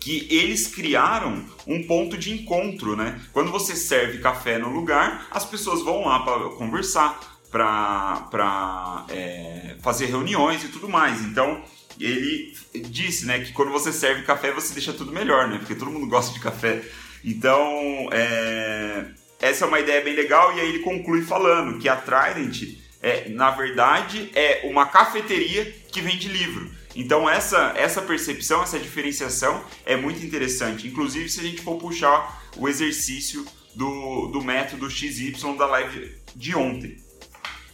que 0.00 0.26
eles 0.30 0.68
criaram 0.68 1.44
um 1.66 1.82
ponto 1.84 2.16
de 2.16 2.32
encontro, 2.32 2.96
né? 2.96 3.20
Quando 3.32 3.50
você 3.50 3.74
serve 3.74 4.18
café 4.18 4.58
no 4.58 4.70
lugar, 4.70 5.26
as 5.30 5.44
pessoas 5.44 5.82
vão 5.82 6.06
lá 6.06 6.20
para 6.20 6.50
conversar, 6.50 7.40
para 7.50 9.04
é, 9.08 9.76
fazer 9.80 10.06
reuniões 10.06 10.62
e 10.62 10.68
tudo 10.68 10.88
mais. 10.88 11.22
Então 11.22 11.62
ele 11.98 12.54
disse, 12.88 13.26
né, 13.26 13.40
que 13.40 13.52
quando 13.52 13.72
você 13.72 13.92
serve 13.92 14.22
café 14.22 14.52
você 14.52 14.74
deixa 14.74 14.92
tudo 14.92 15.12
melhor, 15.12 15.48
né? 15.48 15.58
Porque 15.58 15.74
todo 15.74 15.90
mundo 15.90 16.06
gosta 16.06 16.32
de 16.32 16.40
café. 16.40 16.82
Então, 17.26 18.08
é, 18.12 19.04
essa 19.40 19.64
é 19.64 19.68
uma 19.68 19.80
ideia 19.80 20.00
bem 20.00 20.14
legal 20.14 20.56
e 20.56 20.60
aí 20.60 20.68
ele 20.68 20.78
conclui 20.78 21.22
falando 21.22 21.76
que 21.80 21.88
a 21.88 21.96
Trident, 21.96 22.78
é, 23.02 23.28
na 23.30 23.50
verdade, 23.50 24.30
é 24.32 24.60
uma 24.64 24.86
cafeteria 24.86 25.64
que 25.90 26.00
vende 26.00 26.28
livro. 26.28 26.70
Então 26.94 27.28
essa, 27.28 27.74
essa 27.76 28.00
percepção, 28.00 28.62
essa 28.62 28.78
diferenciação 28.78 29.62
é 29.84 29.96
muito 29.96 30.24
interessante. 30.24 30.86
Inclusive 30.86 31.28
se 31.28 31.40
a 31.40 31.42
gente 31.42 31.60
for 31.60 31.76
puxar 31.76 32.48
o 32.56 32.68
exercício 32.68 33.44
do, 33.74 34.28
do 34.28 34.40
método 34.40 34.88
XY 34.88 35.34
da 35.58 35.66
live 35.66 36.14
de 36.34 36.56
ontem, 36.56 36.96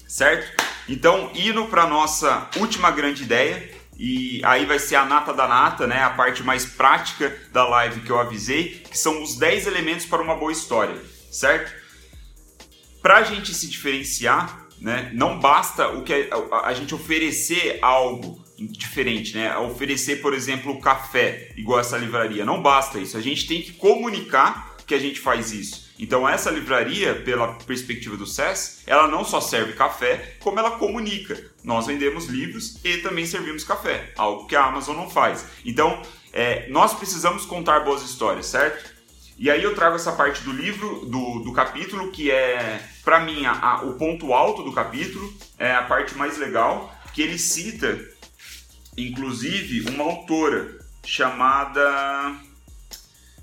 certo? 0.09 0.51
Então 0.89 1.31
indo 1.35 1.67
para 1.67 1.87
nossa 1.87 2.51
última 2.57 2.91
grande 2.91 3.23
ideia, 3.23 3.71
e 4.05 4.41
aí 4.45 4.67
vai 4.67 4.81
ser 4.81 4.97
a 4.97 5.05
nata 5.05 5.33
da 5.33 5.47
nata, 5.47 5.87
né? 5.87 6.03
A 6.03 6.11
parte 6.11 6.43
mais 6.43 6.67
prática 6.67 7.39
da 7.53 7.63
live 7.69 8.01
que 8.01 8.11
eu 8.11 8.19
avisei, 8.19 8.83
que 8.91 8.99
são 8.99 9.23
os 9.23 9.37
10 9.37 9.69
elementos 9.69 10.07
para 10.07 10.21
uma 10.21 10.35
boa 10.35 10.51
história, 10.51 11.01
certo? 11.31 11.73
Para 13.01 13.19
a 13.19 13.23
gente 13.23 13.55
se 13.55 13.69
diferenciar, 13.69 14.67
né? 14.81 15.13
Não 15.15 15.39
basta 15.39 15.87
o 15.91 16.03
que 16.03 16.13
a, 16.13 16.67
a 16.67 16.75
gente 16.75 16.93
oferecer 16.93 17.79
algo 17.81 18.45
diferente, 18.59 19.37
né? 19.37 19.57
Oferecer, 19.59 20.17
por 20.17 20.35
exemplo, 20.35 20.81
café, 20.81 21.53
igual 21.57 21.79
essa 21.79 21.97
livraria. 21.97 22.45
Não 22.45 22.61
basta 22.61 22.99
isso. 22.99 23.17
A 23.17 23.21
gente 23.21 23.47
tem 23.47 23.63
que 23.63 23.73
comunicar 23.75 24.75
que 24.85 24.97
a 24.97 24.99
gente 24.99 25.21
faz 25.21 25.53
isso. 25.53 25.82
Então 25.99 26.29
essa 26.29 26.51
livraria, 26.51 27.15
pela 27.15 27.55
perspectiva 27.55 28.17
do 28.17 28.27
SES, 28.27 28.83
ela 28.87 29.07
não 29.07 29.25
só 29.25 29.41
serve 29.41 29.75
café, 29.75 30.37
como 30.41 30.59
ela 30.59 30.73
comunica. 30.73 31.53
Nós 31.63 31.87
vendemos 31.87 32.27
livros 32.27 32.79
e 32.85 32.99
também 32.99 33.27
servimos 33.27 33.65
café, 33.65 34.13
algo 34.17 34.47
que 34.47 34.57
a 34.57 34.65
Amazon 34.65 34.97
não 34.97 35.09
faz. 35.09 35.47
Então 35.65 36.03
é, 36.33 36.69
nós 36.69 36.95
precisamos 36.95 37.45
contar 37.45 37.81
boas 37.81 38.03
histórias, 38.03 38.47
certo? 38.47 38.93
E 39.39 39.51
aí 39.51 39.63
eu 39.63 39.75
trago 39.75 39.97
essa 39.97 40.13
parte 40.13 40.43
do 40.43 40.53
livro, 40.53 41.07
do, 41.07 41.41
do 41.41 41.53
capítulo, 41.53 42.11
que 42.13 42.31
é, 42.31 42.81
para 43.05 43.21
mim, 43.21 43.45
a, 43.45 43.53
a, 43.53 43.83
o 43.83 43.95
ponto 43.95 44.33
alto 44.33 44.63
do 44.63 44.73
capítulo, 44.73 45.33
é 45.59 45.75
a 45.75 45.83
parte 45.83 46.15
mais 46.17 46.39
legal, 46.39 46.95
que 47.13 47.23
ele 47.23 47.39
cita, 47.39 47.99
inclusive, 48.97 49.91
uma 49.91 50.05
autora 50.05 50.79
chamada 51.05 52.37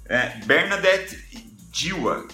é, 0.05 0.37
Bernadette 0.45 1.17
Diwa. 1.71 2.27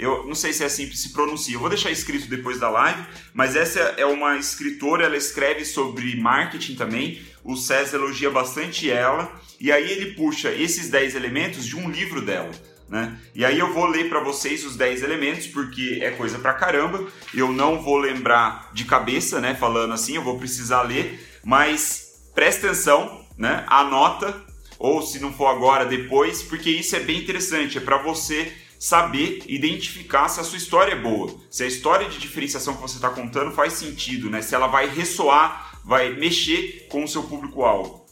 Eu 0.00 0.26
não 0.26 0.34
sei 0.34 0.52
se 0.52 0.62
é 0.62 0.66
assim 0.66 0.88
que 0.88 0.96
se 0.96 1.12
pronuncia. 1.12 1.54
Eu 1.54 1.60
vou 1.60 1.68
deixar 1.68 1.90
escrito 1.90 2.26
depois 2.26 2.58
da 2.58 2.70
live, 2.70 3.02
mas 3.34 3.54
essa 3.54 3.78
é 3.96 4.06
uma 4.06 4.38
escritora, 4.38 5.04
ela 5.04 5.16
escreve 5.16 5.64
sobre 5.64 6.16
marketing 6.16 6.74
também. 6.74 7.22
O 7.44 7.56
César 7.56 7.96
elogia 7.96 8.30
bastante 8.30 8.90
ela, 8.90 9.30
e 9.60 9.70
aí 9.70 9.90
ele 9.90 10.14
puxa 10.14 10.50
esses 10.50 10.88
10 10.88 11.14
elementos 11.14 11.66
de 11.66 11.76
um 11.76 11.90
livro 11.90 12.22
dela. 12.22 12.50
Né? 12.88 13.16
E 13.34 13.44
aí 13.44 13.58
eu 13.58 13.72
vou 13.72 13.86
ler 13.86 14.08
para 14.08 14.20
vocês 14.20 14.64
os 14.64 14.74
10 14.74 15.02
elementos, 15.02 15.46
porque 15.46 16.00
é 16.02 16.10
coisa 16.10 16.38
pra 16.38 16.54
caramba. 16.54 17.06
Eu 17.32 17.52
não 17.52 17.80
vou 17.80 17.98
lembrar 17.98 18.70
de 18.72 18.84
cabeça, 18.84 19.40
né, 19.40 19.54
falando 19.54 19.92
assim, 19.92 20.16
eu 20.16 20.24
vou 20.24 20.38
precisar 20.38 20.82
ler, 20.82 21.20
mas 21.44 22.30
presta 22.34 22.66
atenção, 22.66 23.24
né? 23.38 23.64
Anota 23.68 24.48
ou 24.80 25.02
se 25.02 25.18
não 25.20 25.30
for 25.30 25.48
agora, 25.48 25.84
depois, 25.84 26.42
porque 26.42 26.70
isso 26.70 26.96
é 26.96 27.00
bem 27.00 27.18
interessante, 27.18 27.76
é 27.76 27.80
para 27.82 27.98
você 27.98 28.50
saber 28.80 29.42
identificar 29.46 30.26
se 30.30 30.40
a 30.40 30.42
sua 30.42 30.56
história 30.56 30.92
é 30.92 30.96
boa, 30.96 31.38
se 31.50 31.62
a 31.62 31.66
história 31.66 32.08
de 32.08 32.18
diferenciação 32.18 32.74
que 32.74 32.80
você 32.80 32.96
está 32.96 33.10
contando 33.10 33.52
faz 33.52 33.74
sentido, 33.74 34.30
né? 34.30 34.40
Se 34.40 34.54
ela 34.54 34.68
vai 34.68 34.88
ressoar, 34.88 35.78
vai 35.84 36.14
mexer 36.14 36.86
com 36.88 37.04
o 37.04 37.08
seu 37.08 37.22
público-alvo. 37.24 38.06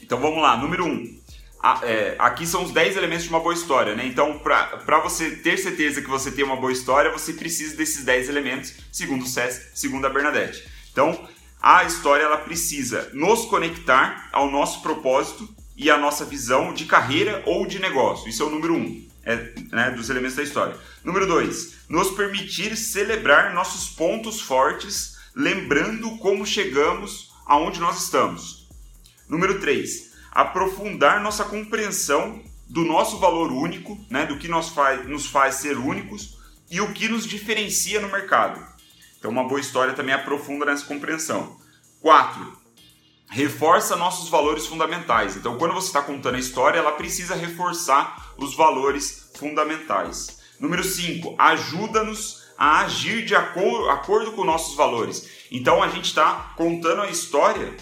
Então 0.00 0.20
vamos 0.20 0.40
lá, 0.40 0.56
número 0.56 0.84
1. 0.84 0.88
Um, 0.88 1.20
é, 1.82 2.14
aqui 2.20 2.46
são 2.46 2.62
os 2.62 2.70
10 2.70 2.96
elementos 2.96 3.24
de 3.24 3.30
uma 3.30 3.40
boa 3.40 3.52
história, 3.52 3.96
né? 3.96 4.06
Então, 4.06 4.38
para 4.38 5.00
você 5.00 5.32
ter 5.32 5.58
certeza 5.58 6.00
que 6.00 6.08
você 6.08 6.30
tem 6.30 6.44
uma 6.44 6.56
boa 6.56 6.72
história, 6.72 7.10
você 7.10 7.32
precisa 7.32 7.76
desses 7.76 8.04
10 8.04 8.28
elementos, 8.28 8.74
segundo 8.92 9.24
o 9.24 9.26
SES, 9.26 9.72
segundo 9.74 10.06
a 10.06 10.08
Bernadette. 10.08 10.68
Então, 10.92 11.28
a 11.60 11.82
história 11.82 12.22
ela 12.22 12.38
precisa 12.38 13.10
nos 13.12 13.44
conectar 13.46 14.28
ao 14.32 14.48
nosso 14.48 14.82
propósito 14.82 15.52
e 15.76 15.90
a 15.90 15.98
nossa 15.98 16.24
visão 16.24 16.72
de 16.72 16.84
carreira 16.84 17.42
ou 17.44 17.66
de 17.66 17.80
negócio. 17.80 18.28
Isso 18.28 18.42
é 18.42 18.46
o 18.46 18.50
número 18.50 18.74
um 18.74 19.09
é, 19.24 19.52
né, 19.70 19.90
dos 19.90 20.10
elementos 20.10 20.36
da 20.36 20.42
história. 20.42 20.76
Número 21.04 21.26
dois, 21.26 21.80
nos 21.88 22.10
permitir 22.10 22.76
celebrar 22.76 23.54
nossos 23.54 23.90
pontos 23.90 24.40
fortes, 24.40 25.18
lembrando 25.34 26.18
como 26.18 26.46
chegamos 26.46 27.30
aonde 27.46 27.80
nós 27.80 28.04
estamos. 28.04 28.68
Número 29.28 29.60
três, 29.60 30.12
aprofundar 30.30 31.20
nossa 31.20 31.44
compreensão 31.44 32.42
do 32.66 32.84
nosso 32.84 33.18
valor 33.18 33.50
único, 33.50 33.98
né, 34.08 34.26
do 34.26 34.38
que 34.38 34.48
nos 34.48 34.68
faz, 34.68 35.08
nos 35.08 35.26
faz 35.26 35.56
ser 35.56 35.76
únicos 35.76 36.38
e 36.70 36.80
o 36.80 36.92
que 36.92 37.08
nos 37.08 37.26
diferencia 37.26 38.00
no 38.00 38.08
mercado. 38.08 38.64
Então, 39.18 39.30
uma 39.30 39.46
boa 39.46 39.60
história 39.60 39.92
também 39.92 40.14
aprofunda 40.14 40.64
nessa 40.64 40.86
compreensão. 40.86 41.58
4 42.00 42.59
reforça 43.30 43.94
nossos 43.94 44.28
valores 44.28 44.66
fundamentais. 44.66 45.36
Então, 45.36 45.56
quando 45.56 45.72
você 45.72 45.86
está 45.86 46.02
contando 46.02 46.34
a 46.34 46.40
história, 46.40 46.78
ela 46.78 46.92
precisa 46.92 47.34
reforçar 47.34 48.34
os 48.36 48.54
valores 48.54 49.30
fundamentais. 49.36 50.38
Número 50.58 50.82
5, 50.82 51.36
ajuda-nos 51.38 52.40
a 52.58 52.80
agir 52.80 53.24
de 53.24 53.34
acordo 53.34 54.32
com 54.32 54.44
nossos 54.44 54.74
valores. 54.74 55.28
Então, 55.50 55.82
a 55.82 55.88
gente 55.88 56.06
está 56.06 56.52
contando 56.56 57.02
a 57.02 57.08
história 57.08 57.74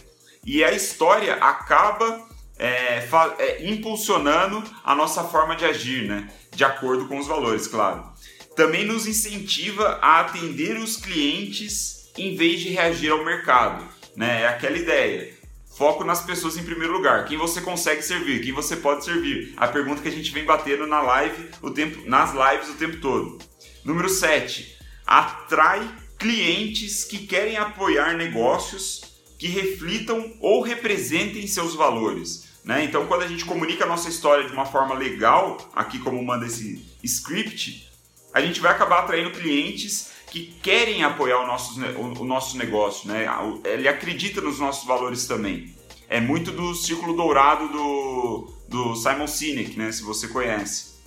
e 0.44 0.62
a 0.62 0.70
história 0.70 1.34
acaba 1.37 2.28
é, 2.58 3.08
é, 3.38 3.66
impulsionando 3.66 4.62
a 4.84 4.94
nossa 4.94 5.24
forma 5.24 5.56
de 5.56 5.64
agir, 5.64 6.06
né? 6.06 6.28
De 6.54 6.64
acordo 6.64 7.08
com 7.08 7.18
os 7.18 7.26
valores, 7.26 7.66
claro. 7.66 8.04
Também 8.54 8.84
nos 8.84 9.06
incentiva 9.06 9.98
a 10.02 10.20
atender 10.20 10.76
os 10.76 10.96
clientes 10.96 12.11
em 12.16 12.37
vez 12.37 12.61
de 12.61 12.68
reagir 12.70 13.11
ao 13.11 13.24
mercado. 13.24 13.87
Né? 14.16 14.42
É 14.42 14.48
aquela 14.48 14.76
ideia. 14.76 15.38
Foco 15.79 16.03
nas 16.03 16.21
pessoas 16.23 16.57
em 16.57 16.64
primeiro 16.64 16.93
lugar. 16.93 17.25
Quem 17.25 17.38
você 17.38 17.61
consegue 17.61 18.03
servir, 18.03 18.43
quem 18.43 18.53
você 18.53 18.75
pode 18.75 19.05
servir. 19.05 19.55
A 19.57 19.69
pergunta 19.69 20.03
que 20.03 20.09
a 20.09 20.12
gente 20.12 20.33
vem 20.33 20.45
batendo 20.45 20.88
na 20.88 21.01
live 21.01 21.51
o 21.62 21.71
tempo, 21.71 22.03
nas 22.05 22.33
lives 22.33 22.69
o 22.71 22.75
tempo 22.75 22.97
todo. 22.97 23.38
Número 23.85 24.09
7. 24.09 24.77
Atrai 25.07 25.88
clientes 26.19 27.05
que 27.05 27.19
querem 27.29 27.57
apoiar 27.57 28.17
negócios 28.17 29.03
que 29.38 29.47
reflitam 29.47 30.37
ou 30.41 30.62
representem 30.62 31.47
seus 31.47 31.77
valores. 31.77 32.49
Né? 32.64 32.83
Então, 32.83 33.07
quando 33.07 33.23
a 33.23 33.29
gente 33.29 33.45
comunica 33.45 33.85
a 33.85 33.88
nossa 33.88 34.09
história 34.09 34.49
de 34.49 34.53
uma 34.53 34.67
forma 34.67 34.97
legal, 34.97 35.71
aqui 35.77 36.01
como 36.01 36.21
manda 36.25 36.45
esse 36.45 36.85
script, 37.05 37.88
a 38.35 38.41
gente 38.41 38.59
vai 38.59 38.73
acabar 38.73 39.05
atraindo 39.05 39.31
clientes 39.31 40.11
que 40.31 40.55
querem 40.62 41.03
apoiar 41.03 41.41
o 41.41 41.47
nosso, 41.47 41.81
o, 41.81 42.25
nosso 42.25 42.57
negócio, 42.57 43.09
né? 43.09 43.27
Ele 43.64 43.88
acredita 43.88 44.41
nos 44.41 44.59
nossos 44.59 44.87
valores 44.87 45.27
também. 45.27 45.75
É 46.09 46.21
muito 46.21 46.51
do 46.51 46.75
círculo 46.75 47.14
dourado 47.14 47.69
do, 47.69 48.53
do 48.69 48.97
Simon 48.97 49.27
Sinek, 49.27 49.79
né? 49.79 49.93
Se 49.93 50.03
você 50.03 50.29
conhece. 50.29 50.99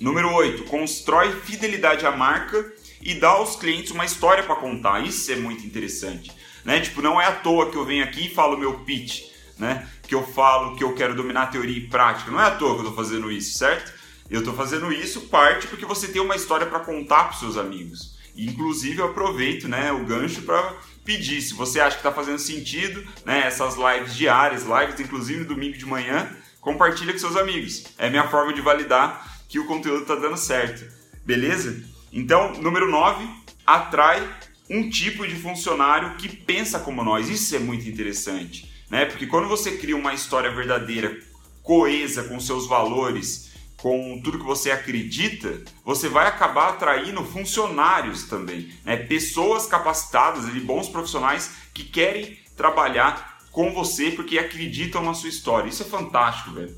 Número 0.00 0.32
8. 0.32 0.64
Constrói 0.64 1.32
fidelidade 1.40 2.06
à 2.06 2.12
marca 2.12 2.72
e 3.02 3.14
dá 3.14 3.30
aos 3.30 3.56
clientes 3.56 3.90
uma 3.90 4.04
história 4.04 4.44
para 4.44 4.56
contar. 4.56 5.04
Isso 5.04 5.30
é 5.32 5.36
muito 5.36 5.66
interessante. 5.66 6.30
Né? 6.64 6.80
Tipo, 6.80 7.02
não 7.02 7.20
é 7.20 7.26
à 7.26 7.32
toa 7.32 7.70
que 7.70 7.76
eu 7.76 7.84
venho 7.84 8.04
aqui 8.04 8.26
e 8.26 8.34
falo 8.34 8.58
meu 8.58 8.80
pitch, 8.80 9.24
né? 9.58 9.88
Que 10.06 10.14
eu 10.14 10.22
falo 10.22 10.76
que 10.76 10.84
eu 10.84 10.94
quero 10.94 11.14
dominar 11.14 11.46
teoria 11.46 11.76
e 11.76 11.88
prática. 11.88 12.30
Não 12.30 12.40
é 12.40 12.44
à 12.44 12.50
toa 12.50 12.74
que 12.74 12.80
eu 12.80 12.88
estou 12.88 13.04
fazendo 13.04 13.30
isso, 13.30 13.56
certo? 13.58 13.92
Eu 14.30 14.40
estou 14.40 14.54
fazendo 14.54 14.92
isso 14.92 15.22
parte 15.22 15.66
porque 15.66 15.86
você 15.86 16.08
tem 16.08 16.20
uma 16.20 16.36
história 16.36 16.66
para 16.66 16.80
contar 16.80 17.24
para 17.24 17.38
seus 17.38 17.56
amigos. 17.56 18.17
Inclusive, 18.38 18.98
eu 18.98 19.06
aproveito 19.06 19.66
né, 19.66 19.90
o 19.90 20.04
gancho 20.04 20.42
para 20.42 20.76
pedir, 21.04 21.42
se 21.42 21.54
você 21.54 21.80
acha 21.80 21.96
que 21.96 22.00
está 22.00 22.12
fazendo 22.12 22.38
sentido, 22.38 23.04
né, 23.24 23.46
essas 23.46 23.74
lives 23.74 24.14
diárias, 24.14 24.62
lives 24.62 25.00
inclusive 25.00 25.44
domingo 25.44 25.76
de 25.76 25.84
manhã, 25.84 26.30
compartilha 26.60 27.12
com 27.12 27.18
seus 27.18 27.36
amigos. 27.36 27.86
É 27.98 28.08
minha 28.08 28.28
forma 28.28 28.52
de 28.52 28.60
validar 28.60 29.42
que 29.48 29.58
o 29.58 29.66
conteúdo 29.66 30.02
está 30.02 30.14
dando 30.14 30.36
certo. 30.36 30.86
Beleza? 31.24 31.82
Então, 32.12 32.52
número 32.62 32.88
9, 32.88 33.26
atrai 33.66 34.22
um 34.70 34.88
tipo 34.88 35.26
de 35.26 35.34
funcionário 35.34 36.14
que 36.16 36.28
pensa 36.28 36.78
como 36.78 37.02
nós. 37.02 37.28
Isso 37.28 37.56
é 37.56 37.58
muito 37.58 37.88
interessante, 37.88 38.70
né? 38.88 39.04
Porque 39.04 39.26
quando 39.26 39.48
você 39.48 39.72
cria 39.78 39.96
uma 39.96 40.14
história 40.14 40.54
verdadeira, 40.54 41.18
coesa 41.62 42.24
com 42.24 42.38
seus 42.38 42.66
valores, 42.66 43.47
com 43.80 44.20
tudo 44.22 44.38
que 44.38 44.44
você 44.44 44.70
acredita, 44.70 45.62
você 45.84 46.08
vai 46.08 46.26
acabar 46.26 46.70
atraindo 46.70 47.24
funcionários 47.24 48.24
também, 48.24 48.72
né? 48.84 48.96
pessoas 48.96 49.66
capacitadas, 49.66 50.48
e 50.54 50.60
bons 50.60 50.88
profissionais 50.88 51.52
que 51.72 51.84
querem 51.84 52.38
trabalhar 52.56 53.38
com 53.52 53.72
você 53.72 54.10
porque 54.10 54.38
acreditam 54.38 55.02
na 55.02 55.14
sua 55.14 55.28
história. 55.28 55.68
Isso 55.68 55.82
é 55.82 55.86
fantástico, 55.86 56.52
velho. 56.52 56.76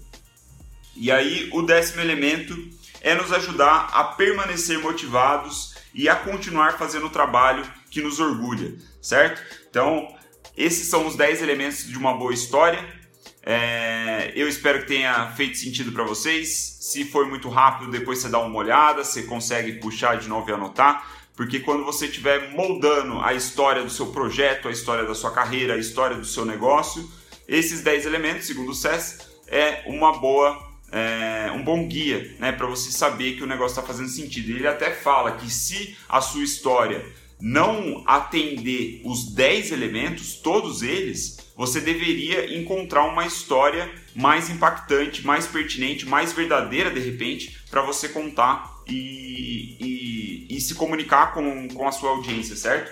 E 0.94 1.10
aí, 1.10 1.48
o 1.52 1.62
décimo 1.62 2.02
elemento 2.02 2.54
é 3.00 3.14
nos 3.14 3.32
ajudar 3.32 3.88
a 3.92 4.04
permanecer 4.04 4.78
motivados 4.78 5.74
e 5.94 6.08
a 6.08 6.14
continuar 6.14 6.76
fazendo 6.76 7.06
o 7.06 7.10
trabalho 7.10 7.64
que 7.90 8.02
nos 8.02 8.20
orgulha, 8.20 8.76
certo? 9.00 9.42
Então, 9.68 10.14
esses 10.56 10.88
são 10.88 11.06
os 11.06 11.16
10 11.16 11.42
elementos 11.42 11.86
de 11.86 11.96
uma 11.96 12.14
boa 12.14 12.34
história. 12.34 12.86
É, 13.42 14.32
eu 14.34 14.48
espero 14.48 14.80
que 14.80 14.88
tenha 14.88 15.30
feito 15.32 15.56
sentido 15.56 15.92
para 15.92 16.04
vocês. 16.04 16.76
Se 16.80 17.04
for 17.04 17.26
muito 17.26 17.48
rápido, 17.48 17.90
depois 17.90 18.18
você 18.18 18.28
dá 18.28 18.38
uma 18.38 18.58
olhada, 18.58 19.04
você 19.04 19.22
consegue 19.22 19.74
puxar 19.74 20.16
de 20.16 20.28
novo 20.28 20.48
e 20.50 20.52
anotar, 20.52 21.06
porque 21.34 21.60
quando 21.60 21.84
você 21.84 22.06
estiver 22.06 22.50
moldando 22.50 23.18
a 23.20 23.32
história 23.32 23.82
do 23.82 23.90
seu 23.90 24.06
projeto, 24.08 24.68
a 24.68 24.70
história 24.70 25.04
da 25.04 25.14
sua 25.14 25.30
carreira, 25.30 25.74
a 25.74 25.78
história 25.78 26.16
do 26.16 26.26
seu 26.26 26.44
negócio, 26.44 27.10
esses 27.48 27.80
10 27.82 28.06
elementos, 28.06 28.46
segundo 28.46 28.70
o 28.70 28.74
SES, 28.74 29.30
é 29.46 29.82
uma 29.86 30.18
boa 30.18 30.70
é, 30.92 31.50
um 31.52 31.62
bom 31.62 31.86
guia 31.86 32.34
né, 32.38 32.50
para 32.50 32.66
você 32.66 32.90
saber 32.90 33.36
que 33.36 33.44
o 33.44 33.46
negócio 33.46 33.78
está 33.78 33.82
fazendo 33.82 34.08
sentido. 34.08 34.50
Ele 34.50 34.66
até 34.66 34.90
fala 34.90 35.32
que 35.32 35.48
se 35.50 35.96
a 36.08 36.20
sua 36.20 36.42
história 36.42 37.04
não 37.40 38.02
atender 38.06 39.00
os 39.04 39.32
10 39.32 39.72
elementos, 39.72 40.34
todos 40.34 40.82
eles, 40.82 41.38
você 41.60 41.78
deveria 41.78 42.58
encontrar 42.58 43.04
uma 43.04 43.26
história 43.26 43.92
mais 44.16 44.48
impactante, 44.48 45.26
mais 45.26 45.46
pertinente, 45.46 46.06
mais 46.06 46.32
verdadeira 46.32 46.90
de 46.90 47.00
repente, 47.00 47.62
para 47.70 47.82
você 47.82 48.08
contar 48.08 48.80
e, 48.88 49.76
e, 49.78 50.56
e, 50.56 50.58
se 50.58 50.74
comunicar 50.74 51.34
com, 51.34 51.68
com 51.68 51.86
a 51.86 51.92
sua 51.92 52.12
audiência, 52.12 52.56
certo? 52.56 52.90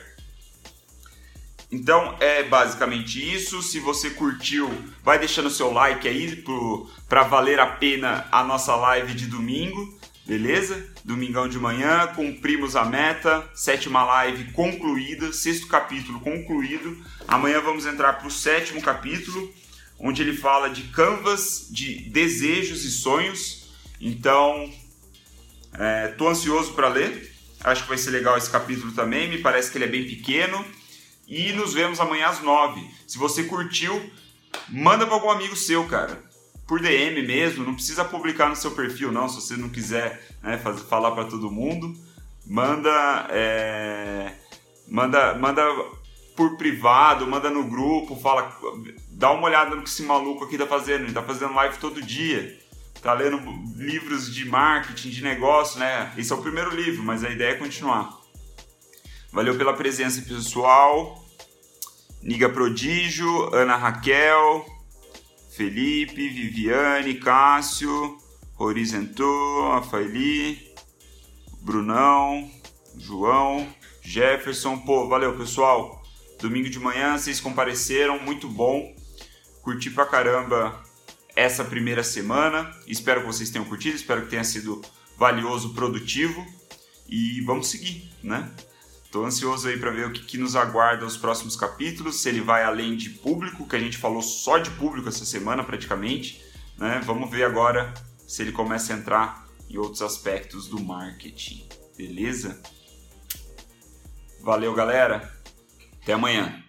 Então 1.72 2.14
é 2.20 2.42
basicamente 2.42 3.18
isso. 3.34 3.62
Se 3.62 3.80
você 3.80 4.10
curtiu, 4.10 4.70
vai 5.02 5.18
deixando 5.18 5.48
seu 5.48 5.72
like 5.72 6.06
aí 6.06 6.44
para 7.08 7.22
valer 7.22 7.58
a 7.58 7.66
pena 7.66 8.28
a 8.30 8.44
nossa 8.44 8.76
live 8.76 9.14
de 9.14 9.28
domingo. 9.28 9.97
Beleza? 10.28 10.86
Domingão 11.02 11.48
de 11.48 11.58
manhã, 11.58 12.06
cumprimos 12.08 12.76
a 12.76 12.84
meta, 12.84 13.48
sétima 13.54 14.04
live 14.04 14.52
concluída, 14.52 15.32
sexto 15.32 15.66
capítulo 15.66 16.20
concluído. 16.20 17.02
Amanhã 17.26 17.62
vamos 17.62 17.86
entrar 17.86 18.12
para 18.12 18.28
o 18.28 18.30
sétimo 18.30 18.82
capítulo, 18.82 19.50
onde 19.98 20.20
ele 20.20 20.36
fala 20.36 20.68
de 20.68 20.82
canvas 20.88 21.66
de 21.70 22.10
desejos 22.10 22.84
e 22.84 22.90
sonhos. 22.90 23.70
Então, 23.98 24.70
estou 26.10 26.28
é, 26.28 26.30
ansioso 26.30 26.74
para 26.74 26.88
ler. 26.88 27.34
Acho 27.64 27.84
que 27.84 27.88
vai 27.88 27.96
ser 27.96 28.10
legal 28.10 28.36
esse 28.36 28.50
capítulo 28.50 28.92
também. 28.92 29.30
Me 29.30 29.38
parece 29.38 29.70
que 29.70 29.78
ele 29.78 29.86
é 29.86 29.88
bem 29.88 30.06
pequeno. 30.06 30.62
E 31.26 31.54
nos 31.54 31.72
vemos 31.72 32.00
amanhã 32.00 32.26
às 32.26 32.42
nove. 32.42 32.86
Se 33.06 33.16
você 33.16 33.44
curtiu, 33.44 34.12
manda 34.68 35.06
para 35.06 35.14
algum 35.14 35.30
amigo 35.30 35.56
seu, 35.56 35.86
cara 35.86 36.27
por 36.68 36.80
DM 36.80 37.22
mesmo, 37.22 37.64
não 37.64 37.74
precisa 37.74 38.04
publicar 38.04 38.50
no 38.50 38.54
seu 38.54 38.72
perfil, 38.72 39.10
não, 39.10 39.26
se 39.26 39.36
você 39.36 39.56
não 39.56 39.70
quiser 39.70 40.22
né, 40.42 40.58
fazer, 40.58 40.84
falar 40.84 41.12
para 41.12 41.24
todo 41.24 41.50
mundo. 41.50 41.96
Manda, 42.46 43.26
é, 43.30 44.34
manda, 44.86 45.34
manda 45.34 45.62
por 46.36 46.58
privado, 46.58 47.26
manda 47.26 47.48
no 47.48 47.64
grupo, 47.64 48.14
fala, 48.16 48.54
dá 49.10 49.30
uma 49.30 49.44
olhada 49.44 49.74
no 49.74 49.82
que 49.82 49.88
esse 49.88 50.02
maluco 50.02 50.44
aqui 50.44 50.58
tá 50.58 50.66
fazendo, 50.66 51.04
ele 51.04 51.12
tá 51.12 51.22
fazendo 51.22 51.54
live 51.54 51.78
todo 51.78 52.02
dia, 52.02 52.60
tá 53.02 53.14
lendo 53.14 53.40
livros 53.74 54.32
de 54.32 54.44
marketing, 54.46 55.08
de 55.08 55.22
negócio, 55.22 55.80
né? 55.80 56.12
Esse 56.18 56.32
é 56.32 56.36
o 56.36 56.42
primeiro 56.42 56.74
livro, 56.76 57.02
mas 57.02 57.24
a 57.24 57.30
ideia 57.30 57.52
é 57.52 57.56
continuar. 57.56 58.14
Valeu 59.32 59.56
pela 59.56 59.72
presença 59.72 60.20
pessoal. 60.20 61.24
Niga 62.22 62.48
Prodígio, 62.48 63.54
Ana 63.54 63.76
Raquel, 63.76 64.66
Felipe, 65.58 66.28
Viviane, 66.28 67.14
Cássio, 67.14 68.16
Horizontou, 68.56 69.72
Rafaeli, 69.72 70.72
Brunão, 71.62 72.48
João, 72.96 73.66
Jefferson. 74.00 74.78
Pô, 74.78 75.08
valeu 75.08 75.36
pessoal. 75.36 76.00
Domingo 76.40 76.70
de 76.70 76.78
manhã 76.78 77.18
vocês 77.18 77.40
compareceram, 77.40 78.20
muito 78.20 78.48
bom. 78.48 78.94
Curti 79.60 79.90
pra 79.90 80.06
caramba 80.06 80.80
essa 81.34 81.64
primeira 81.64 82.04
semana. 82.04 82.72
Espero 82.86 83.22
que 83.22 83.26
vocês 83.26 83.50
tenham 83.50 83.64
curtido, 83.64 83.96
espero 83.96 84.22
que 84.22 84.30
tenha 84.30 84.44
sido 84.44 84.80
valioso, 85.16 85.74
produtivo. 85.74 86.46
E 87.08 87.40
vamos 87.40 87.66
seguir, 87.66 88.08
né? 88.22 88.48
Estou 89.08 89.24
ansioso 89.24 89.68
aí 89.68 89.78
para 89.78 89.90
ver 89.90 90.06
o 90.06 90.12
que, 90.12 90.22
que, 90.22 90.36
nos 90.36 90.54
aguarda 90.54 91.06
os 91.06 91.16
próximos 91.16 91.56
capítulos, 91.56 92.20
se 92.20 92.28
ele 92.28 92.42
vai 92.42 92.62
além 92.62 92.94
de 92.94 93.08
público, 93.08 93.66
que 93.66 93.74
a 93.74 93.78
gente 93.78 93.96
falou 93.96 94.20
só 94.20 94.58
de 94.58 94.70
público 94.72 95.08
essa 95.08 95.24
semana 95.24 95.64
praticamente. 95.64 96.44
Né? 96.76 97.00
Vamos 97.06 97.30
ver 97.30 97.44
agora 97.44 97.94
se 98.26 98.42
ele 98.42 98.52
começa 98.52 98.92
a 98.92 98.98
entrar 98.98 99.48
em 99.66 99.78
outros 99.78 100.02
aspectos 100.02 100.68
do 100.68 100.78
marketing. 100.78 101.66
Beleza? 101.96 102.62
Valeu, 104.42 104.74
galera. 104.74 105.32
Até 106.02 106.12
amanhã. 106.12 106.62